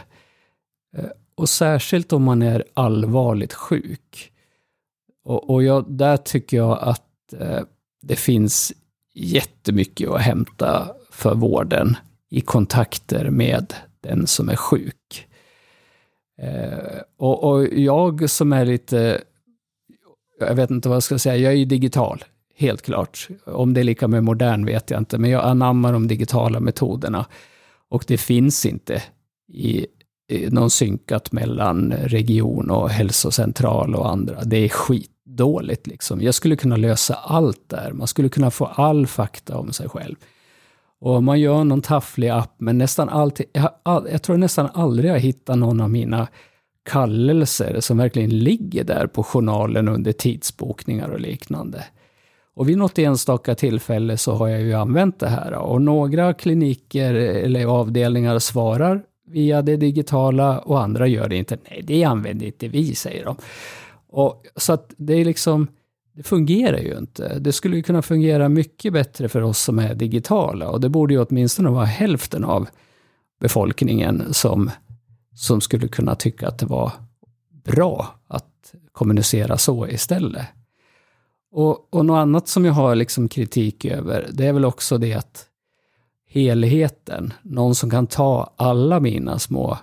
Eh, 0.97 1.09
och 1.35 1.49
särskilt 1.49 2.13
om 2.13 2.23
man 2.23 2.41
är 2.41 2.63
allvarligt 2.73 3.53
sjuk. 3.53 4.31
Och, 5.23 5.49
och 5.49 5.63
jag, 5.63 5.91
där 5.91 6.17
tycker 6.17 6.57
jag 6.57 6.79
att 6.81 7.33
eh, 7.39 7.61
det 8.01 8.15
finns 8.15 8.73
jättemycket 9.13 10.09
att 10.09 10.21
hämta 10.21 10.95
för 11.11 11.35
vården 11.35 11.97
i 12.29 12.41
kontakter 12.41 13.29
med 13.29 13.73
den 14.01 14.27
som 14.27 14.49
är 14.49 14.55
sjuk. 14.55 15.27
Eh, 16.41 17.01
och, 17.17 17.43
och, 17.43 17.67
jag 17.67 18.29
som 18.29 18.53
är 18.53 18.65
lite, 18.65 19.21
jag 20.39 20.55
vet 20.55 20.71
inte 20.71 20.89
vad 20.89 20.95
jag 20.95 21.03
ska 21.03 21.19
säga, 21.19 21.37
jag 21.37 21.53
är 21.53 21.57
ju 21.57 21.65
digital, 21.65 22.23
helt 22.57 22.81
klart. 22.81 23.27
Om 23.45 23.73
det 23.73 23.79
är 23.79 23.83
lika 23.83 24.07
med 24.07 24.23
modern 24.23 24.65
vet 24.65 24.91
jag 24.91 25.01
inte, 25.01 25.17
men 25.17 25.29
jag 25.29 25.45
anammar 25.45 25.93
de 25.93 26.07
digitala 26.07 26.59
metoderna. 26.59 27.25
Och 27.89 28.05
det 28.07 28.17
finns 28.17 28.65
inte 28.65 29.03
i, 29.53 29.85
i 30.29 30.49
någon 30.49 30.69
synkat 30.69 31.31
mellan 31.31 31.93
region 31.93 32.69
och 32.69 32.89
hälsocentral 32.89 33.95
och 33.95 34.09
andra. 34.09 34.43
Det 34.43 34.57
är 34.57 34.69
skitdåligt 34.69 35.87
liksom. 35.87 36.21
Jag 36.21 36.33
skulle 36.33 36.55
kunna 36.55 36.77
lösa 36.77 37.13
allt 37.13 37.69
där. 37.69 37.91
Man 37.91 38.07
skulle 38.07 38.29
kunna 38.29 38.51
få 38.51 38.65
all 38.65 39.07
fakta 39.07 39.57
om 39.57 39.73
sig 39.73 39.89
själv. 39.89 40.15
Och 40.99 41.23
man 41.23 41.39
gör 41.39 41.63
någon 41.63 41.81
tafflig 41.81 42.29
app, 42.29 42.55
men 42.57 42.77
nästan 42.77 43.09
alltid, 43.09 43.45
jag, 43.53 43.69
all, 43.83 44.07
jag 44.11 44.21
tror 44.21 44.37
nästan 44.37 44.69
aldrig 44.73 45.11
jag 45.11 45.19
hittar 45.19 45.55
någon 45.55 45.81
av 45.81 45.89
mina 45.89 46.27
kallelser 46.85 47.79
som 47.79 47.97
verkligen 47.97 48.39
ligger 48.39 48.83
där 48.83 49.07
på 49.07 49.23
journalen 49.23 49.87
under 49.87 50.11
tidsbokningar 50.11 51.09
och 51.09 51.19
liknande. 51.19 51.83
Och 52.55 52.69
vid 52.69 52.77
något 52.77 52.99
enstaka 52.99 53.55
tillfälle 53.55 54.17
så 54.17 54.33
har 54.33 54.47
jag 54.47 54.61
ju 54.61 54.73
använt 54.73 55.19
det 55.19 55.27
här. 55.27 55.53
Och 55.53 55.81
några 55.81 56.33
kliniker 56.33 57.13
eller 57.13 57.65
avdelningar 57.65 58.39
svarar 58.39 59.03
via 59.27 59.61
det 59.61 59.77
digitala 59.77 60.59
och 60.59 60.81
andra 60.81 61.07
gör 61.07 61.29
det 61.29 61.35
inte. 61.35 61.57
Nej, 61.69 61.81
det 61.83 62.03
använder 62.03 62.45
inte 62.45 62.67
vi, 62.67 62.95
säger 62.95 63.25
de. 63.25 63.37
Och, 64.07 64.43
så 64.55 64.73
att 64.73 64.93
det 64.97 65.13
är 65.13 65.25
liksom, 65.25 65.67
det 66.13 66.23
fungerar 66.23 66.79
ju 66.79 66.97
inte. 66.97 67.39
Det 67.39 67.51
skulle 67.51 67.75
ju 67.75 67.83
kunna 67.83 68.01
fungera 68.01 68.49
mycket 68.49 68.93
bättre 68.93 69.29
för 69.29 69.41
oss 69.41 69.59
som 69.59 69.79
är 69.79 69.95
digitala 69.95 70.69
och 70.69 70.81
det 70.81 70.89
borde 70.89 71.13
ju 71.13 71.25
åtminstone 71.25 71.69
vara 71.69 71.85
hälften 71.85 72.43
av 72.43 72.67
befolkningen 73.39 74.33
som, 74.33 74.71
som 75.33 75.61
skulle 75.61 75.87
kunna 75.87 76.15
tycka 76.15 76.47
att 76.47 76.59
det 76.59 76.65
var 76.65 76.91
bra 77.63 78.15
att 78.27 78.73
kommunicera 78.91 79.57
så 79.57 79.87
istället. 79.87 80.45
Och, 81.55 81.93
och 81.93 82.05
något 82.05 82.17
annat 82.17 82.47
som 82.47 82.65
jag 82.65 82.73
har 82.73 82.95
liksom 82.95 83.27
kritik 83.27 83.85
över, 83.85 84.29
det 84.33 84.45
är 84.45 84.53
väl 84.53 84.65
också 84.65 84.97
det 84.97 85.13
att 85.13 85.45
helheten, 86.27 87.33
någon 87.41 87.75
som 87.75 87.89
kan 87.89 88.07
ta 88.07 88.53
alla 88.55 88.99
mina 88.99 89.39
små 89.39 89.77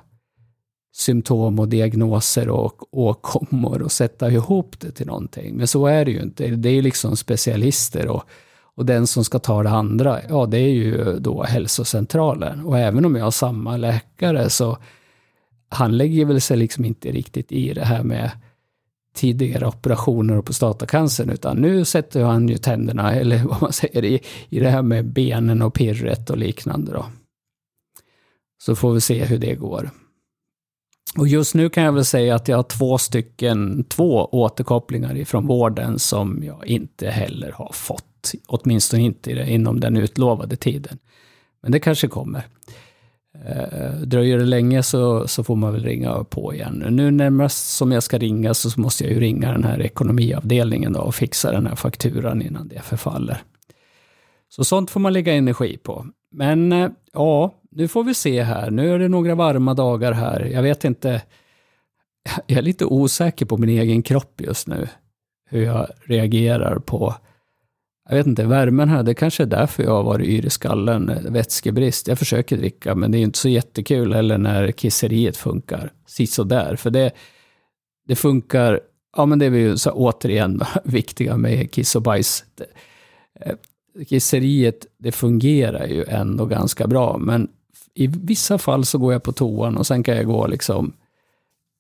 symptom 0.94 1.58
och 1.58 1.68
diagnoser 1.68 2.48
och 2.48 2.94
åkommor 2.96 3.82
och 3.82 3.92
sätta 3.92 4.30
ihop 4.30 4.80
det 4.80 4.90
till 4.90 5.06
någonting. 5.06 5.56
Men 5.56 5.66
så 5.66 5.87
är 5.87 6.04
det 6.04 6.11
ju 6.11 6.22
inte. 6.22 6.46
Det 6.46 6.68
är 6.68 6.74
ju 6.74 6.82
liksom 6.82 7.16
specialister 7.16 8.08
och, 8.08 8.22
och 8.74 8.87
den 8.87 9.06
som 9.06 9.24
ska 9.24 9.38
ta 9.38 9.62
det 9.62 9.70
andra, 9.70 10.20
ja 10.28 10.46
det 10.46 10.58
är 10.58 10.70
ju 10.70 11.18
då 11.18 11.42
hälsocentralen. 11.42 12.61
Och 12.61 12.78
även 12.78 13.04
om 13.04 13.16
jag 13.16 13.24
har 13.24 13.30
samma 13.30 13.76
läkare 13.76 14.50
så 14.50 14.78
han 15.68 15.96
lägger 15.96 16.24
väl 16.24 16.40
sig 16.40 16.56
liksom 16.56 16.85
inte 16.85 17.11
riktigt 17.11 17.52
i 17.52 17.72
det 17.72 17.85
här 17.85 18.02
med 18.02 18.30
tidigare 19.12 19.66
operationer 19.66 20.38
och 20.38 20.44
prostatacancern, 20.44 21.31
utan 21.31 21.57
nu 21.57 21.85
sätter 21.85 22.22
han 22.22 22.48
ju 22.48 22.57
tänderna, 22.57 23.14
eller 23.14 23.44
vad 23.48 23.62
man 23.62 23.72
säger, 23.72 24.05
i, 24.05 24.20
i 24.48 24.61
det 24.61 24.70
här 24.70 24.83
med 24.83 25.12
benen 25.12 25.62
och 25.62 25.75
pirret 25.75 26.31
och 26.31 26.37
liknande 26.37 26.92
då. 26.92 27.07
Så 28.64 28.77
får 28.77 28.92
vi 28.92 29.01
se 29.01 29.25
hur 29.25 29.38
det 29.38 29.55
går. 29.55 29.90
Och 31.16 31.29
just 31.29 31.55
nu 31.55 31.70
kan 31.70 31.85
jag 31.85 31.92
väl 31.92 32.05
säga 32.05 32.35
att 32.35 32.48
jag 32.48 32.57
har 32.57 32.62
två 32.62 32.98
stycken, 32.98 33.85
två 33.85 34.29
återkopplingar 34.33 35.16
ifrån 35.16 35.46
vården 35.46 35.98
som 35.98 36.44
jag 36.44 36.66
inte 36.66 37.11
heller 37.11 37.53
har 37.53 37.70
fått. 37.72 38.33
Åtminstone 38.46 39.03
inte 39.03 39.31
inom 39.31 39.81
den 39.81 39.96
utlovade 39.96 40.57
tiden. 40.57 40.98
Men 41.62 41.72
det 41.72 41.81
kanske 41.81 42.09
kommer. 42.09 42.46
Eh, 43.46 43.90
dröjer 43.90 44.38
det 44.38 44.44
länge 44.44 44.83
så, 44.83 45.28
så 45.28 45.44
får 45.44 45.57
man 45.57 45.72
väl 45.72 45.85
ringa 45.85 46.24
på 46.24 46.55
igen. 46.55 46.85
Nu 46.90 47.11
närmast 47.11 47.76
som 47.76 47.92
jag 47.92 48.02
ska 48.02 48.18
ringa 48.18 48.55
så 48.55 48.81
måste 48.81 49.05
jag 49.05 49.12
ju 49.12 49.20
ringa 49.20 49.52
den 49.52 49.64
här 49.64 49.83
ekonomiavdelningen 49.83 50.92
då 50.92 51.00
och 51.00 51.14
fixa 51.14 51.52
den 51.52 51.66
här 51.66 51.74
fakturan 51.74 52.42
innan 52.42 52.68
det 52.68 52.81
förfaller. 52.81 53.42
Så 54.48 54.64
sånt 54.64 54.90
får 54.90 55.00
man 55.00 55.12
lägga 55.12 55.35
energi 55.35 55.76
på. 55.76 56.07
Men 56.33 56.72
eh, 56.72 56.90
ja, 57.12 57.55
nu 57.70 57.88
får 57.88 58.05
vi 58.05 58.14
se 58.14 58.42
här. 58.42 58.70
Nu 58.70 58.94
är 58.94 58.98
det 58.98 59.09
några 59.09 59.35
varma 59.35 59.74
dagar 59.74 60.12
här. 60.12 60.40
Jag 60.40 60.62
vet 60.62 60.85
inte. 60.85 61.22
Jag 62.46 62.59
är 62.59 62.62
lite 62.62 62.85
osäker 62.85 63.46
på 63.46 63.57
min 63.57 63.68
egen 63.68 64.02
kropp 64.02 64.40
just 64.40 64.66
nu. 64.66 64.88
Hur 65.50 65.62
jag 65.62 65.87
reagerar 66.05 66.78
på, 66.78 67.14
jag 68.12 68.16
vet 68.16 68.27
inte, 68.27 68.44
värmen 68.44 68.88
här. 68.88 69.03
Det 69.03 69.14
kanske 69.14 69.42
är 69.42 69.46
därför 69.46 69.83
jag 69.83 69.90
har 69.90 70.03
varit 70.03 70.29
yr 70.29 70.46
i 70.46 70.51
skallen. 70.51 71.18
Vätskebrist. 71.29 72.09
Jag 72.09 72.18
försöker 72.18 72.57
dricka, 72.57 72.94
men 72.94 73.12
det 73.12 73.18
är 73.18 73.22
inte 73.22 73.38
så 73.38 73.48
jättekul 73.48 74.14
heller 74.14 74.38
när 74.38 74.72
kisseriet 74.72 75.37
funkar. 75.37 75.92
där. 76.44 76.77
För 76.77 76.90
det, 76.90 77.11
det 78.09 78.16
funkar, 78.16 78.81
ja 79.16 79.27
men 79.27 79.38
det 79.38 79.46
är 79.46 79.51
ju 79.51 79.77
så 79.77 79.90
återigen 79.90 80.62
viktiga 80.85 81.37
med 81.37 81.70
kiss 81.70 81.96
och 81.96 82.03
bajs 82.03 82.44
eh, 83.40 83.55
kisseriet, 84.09 84.87
det 84.98 85.12
fungerar 85.12 85.87
ju 85.87 86.05
ändå 86.05 86.46
ganska 86.46 86.87
bra, 86.87 87.18
men 87.18 87.48
I 87.94 88.07
vissa 88.07 88.59
fall 88.59 88.85
så 88.85 88.98
går 88.98 89.12
jag 89.12 89.22
på 89.22 89.33
toan 89.33 89.77
och 89.77 89.87
sen 89.87 90.03
kan 90.03 90.16
jag 90.16 90.27
gå 90.27 90.46
liksom 90.46 90.92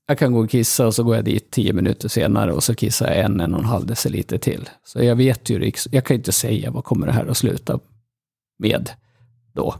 jag 0.06 0.18
kan 0.18 0.32
gå 0.32 0.40
och 0.40 0.50
kissa 0.50 0.86
och 0.86 0.94
så 0.94 1.02
går 1.02 1.16
jag 1.16 1.24
dit 1.24 1.50
tio 1.50 1.72
minuter 1.72 2.08
senare 2.08 2.52
och 2.52 2.62
så 2.62 2.74
kissar 2.74 3.06
jag 3.06 3.18
en, 3.18 3.40
en 3.40 3.54
och 3.54 3.60
en 3.60 3.66
halv 3.66 3.86
deciliter 3.86 4.38
till. 4.38 4.68
Så 4.84 5.02
jag 5.02 5.16
vet 5.16 5.50
ju, 5.50 5.72
jag 5.90 6.04
kan 6.04 6.16
inte 6.16 6.32
säga 6.32 6.70
vad 6.70 6.84
kommer 6.84 7.06
det 7.06 7.12
här 7.12 7.26
att 7.26 7.36
sluta 7.36 7.78
med 8.58 8.90
då. 9.52 9.74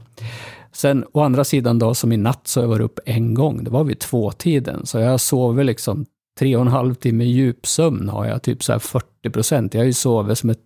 Sen 0.73 1.05
å 1.13 1.21
andra 1.21 1.45
sidan 1.45 1.79
då, 1.79 1.95
som 1.95 2.13
i 2.13 2.17
natt, 2.17 2.47
så 2.47 2.61
har 2.61 2.65
jag 2.65 2.69
varit 2.69 2.85
upp 2.85 2.99
en 3.07 3.35
gång. 3.35 3.65
Det 3.65 3.71
var 3.71 3.85
vid 3.85 3.99
tvåtiden. 3.99 4.87
Så 4.87 4.99
jag 4.99 5.21
sover 5.21 5.65
liksom 5.65 6.07
tre 6.39 6.57
och 6.57 6.63
en 6.63 6.69
halv 6.69 6.95
timme 6.95 7.25
djupsömn 7.25 8.09
har 8.09 8.27
jag, 8.27 8.43
typ 8.43 8.63
så 8.63 8.73
här 8.73 8.79
40 8.79 9.31
procent. 9.31 9.75
Jag 9.75 9.81
har 9.81 9.87
ju 9.87 9.93
sovit 9.93 10.39
som 10.39 10.51
ett 10.51 10.59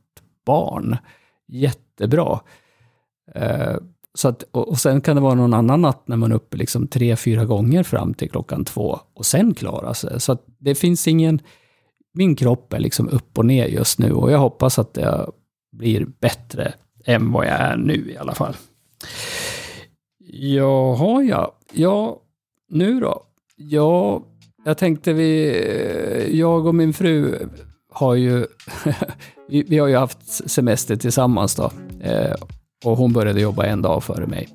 barn. 0.46 0.96
Jättebra. 1.48 2.40
Eh, 3.34 3.76
så 4.16 4.28
att, 4.28 4.42
och 4.50 4.78
sen 4.78 5.00
kan 5.00 5.16
det 5.16 5.22
vara 5.22 5.34
någon 5.34 5.54
annan 5.54 5.82
natt 5.82 6.08
när 6.08 6.16
man 6.16 6.32
är 6.32 6.36
uppe 6.36 6.56
liksom 6.56 6.88
tre, 6.88 7.16
fyra 7.16 7.44
gånger 7.44 7.82
fram 7.82 8.14
till 8.14 8.30
klockan 8.30 8.64
två 8.64 8.98
och 9.14 9.26
sen 9.26 9.54
klara 9.54 9.94
sig. 9.94 10.20
Så 10.20 10.32
att 10.32 10.44
det 10.58 10.74
finns 10.74 11.08
ingen... 11.08 11.40
Min 12.14 12.36
kropp 12.36 12.72
är 12.72 12.78
liksom 12.78 13.08
upp 13.08 13.38
och 13.38 13.46
ner 13.46 13.66
just 13.66 13.98
nu 13.98 14.12
och 14.12 14.32
jag 14.32 14.38
hoppas 14.38 14.78
att 14.78 14.96
jag 14.96 15.32
blir 15.72 16.06
bättre 16.20 16.72
än 17.04 17.32
vad 17.32 17.46
jag 17.46 17.52
är 17.52 17.76
nu 17.76 18.10
i 18.10 18.16
alla 18.16 18.34
fall. 18.34 18.56
Jaha, 20.28 21.22
ja. 21.22 21.58
Ja, 21.72 22.20
nu 22.68 23.00
då? 23.00 23.22
Ja, 23.56 24.22
jag 24.64 24.78
tänkte 24.78 25.12
vi... 25.12 26.38
Jag 26.38 26.66
och 26.66 26.74
min 26.74 26.92
fru 26.92 27.48
har 27.92 28.14
ju... 28.14 28.46
vi 29.48 29.78
har 29.78 29.88
ju 29.88 29.96
haft 29.96 30.50
semester 30.50 30.96
tillsammans 30.96 31.54
då. 31.54 31.70
Eh, 32.00 32.34
och 32.84 32.96
hon 32.96 33.12
började 33.12 33.40
jobba 33.40 33.64
en 33.64 33.82
dag 33.82 34.04
före 34.04 34.26
mig. 34.26 34.48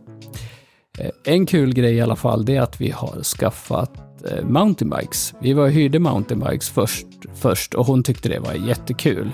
Eh, 0.97 1.09
en 1.23 1.45
kul 1.45 1.73
grej 1.73 1.95
i 1.95 2.01
alla 2.01 2.15
fall, 2.15 2.45
det 2.45 2.55
är 2.55 2.61
att 2.61 2.81
vi 2.81 2.91
har 2.91 3.23
skaffat 3.23 3.91
eh, 4.31 4.45
mountainbikes. 4.45 5.33
Vi 5.41 5.53
var 5.53 5.67
hyrde 5.67 5.99
mountainbikes 5.99 6.69
först, 6.69 7.07
först 7.35 7.73
och 7.73 7.85
hon 7.85 8.03
tyckte 8.03 8.29
det 8.29 8.39
var 8.39 8.53
jättekul. 8.53 9.31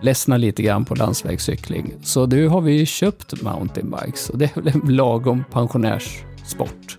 Ledsna 0.00 0.36
lite 0.36 0.62
grann 0.62 0.84
på 0.84 0.94
landsvägscykling. 0.94 1.94
Så 2.02 2.26
nu 2.26 2.48
har 2.48 2.60
vi 2.60 2.86
köpt 2.86 3.42
mountainbikes 3.42 4.30
och 4.30 4.38
det 4.38 4.44
är 4.44 4.60
väl 4.60 4.72
en 4.74 4.96
lagom 4.96 5.44
pensionärssport. 5.52 6.98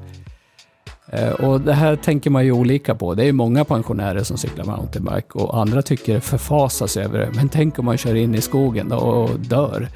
Eh, 1.13 1.31
och 1.31 1.61
det 1.61 1.73
här 1.73 1.95
tänker 1.95 2.29
man 2.29 2.45
ju 2.45 2.51
olika 2.51 2.95
på. 2.95 3.13
Det 3.13 3.25
är 3.25 3.33
många 3.33 3.65
pensionärer 3.65 4.23
som 4.23 4.37
cyklar 4.37 4.65
mountainbike 4.65 5.27
och 5.33 5.57
andra 5.57 5.81
tycker 5.81 6.19
förfasas 6.19 6.97
över 6.97 7.19
det. 7.19 7.29
Men 7.35 7.49
tänk 7.49 7.79
om 7.79 7.85
man 7.85 7.97
kör 7.97 8.15
in 8.15 8.35
i 8.35 8.41
skogen 8.41 8.91
och 8.91 9.39
dör. 9.39 9.87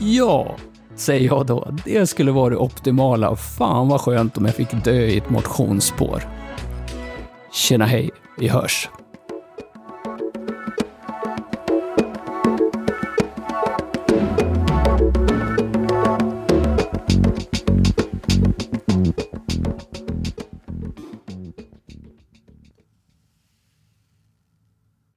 Ja, 0.00 0.56
säger 0.94 1.26
jag 1.26 1.46
då. 1.46 1.68
Det 1.84 2.06
skulle 2.06 2.32
vara 2.32 2.50
det 2.50 2.56
optimala. 2.56 3.36
Fan 3.36 3.88
vad 3.88 4.00
skönt 4.00 4.36
om 4.38 4.44
jag 4.44 4.54
fick 4.54 4.84
dö 4.84 4.92
i 4.92 5.18
ett 5.18 5.30
motionsspår. 5.30 6.22
Tjena 7.52 7.84
hej, 7.84 8.10
vi 8.38 8.48
hörs. 8.48 8.88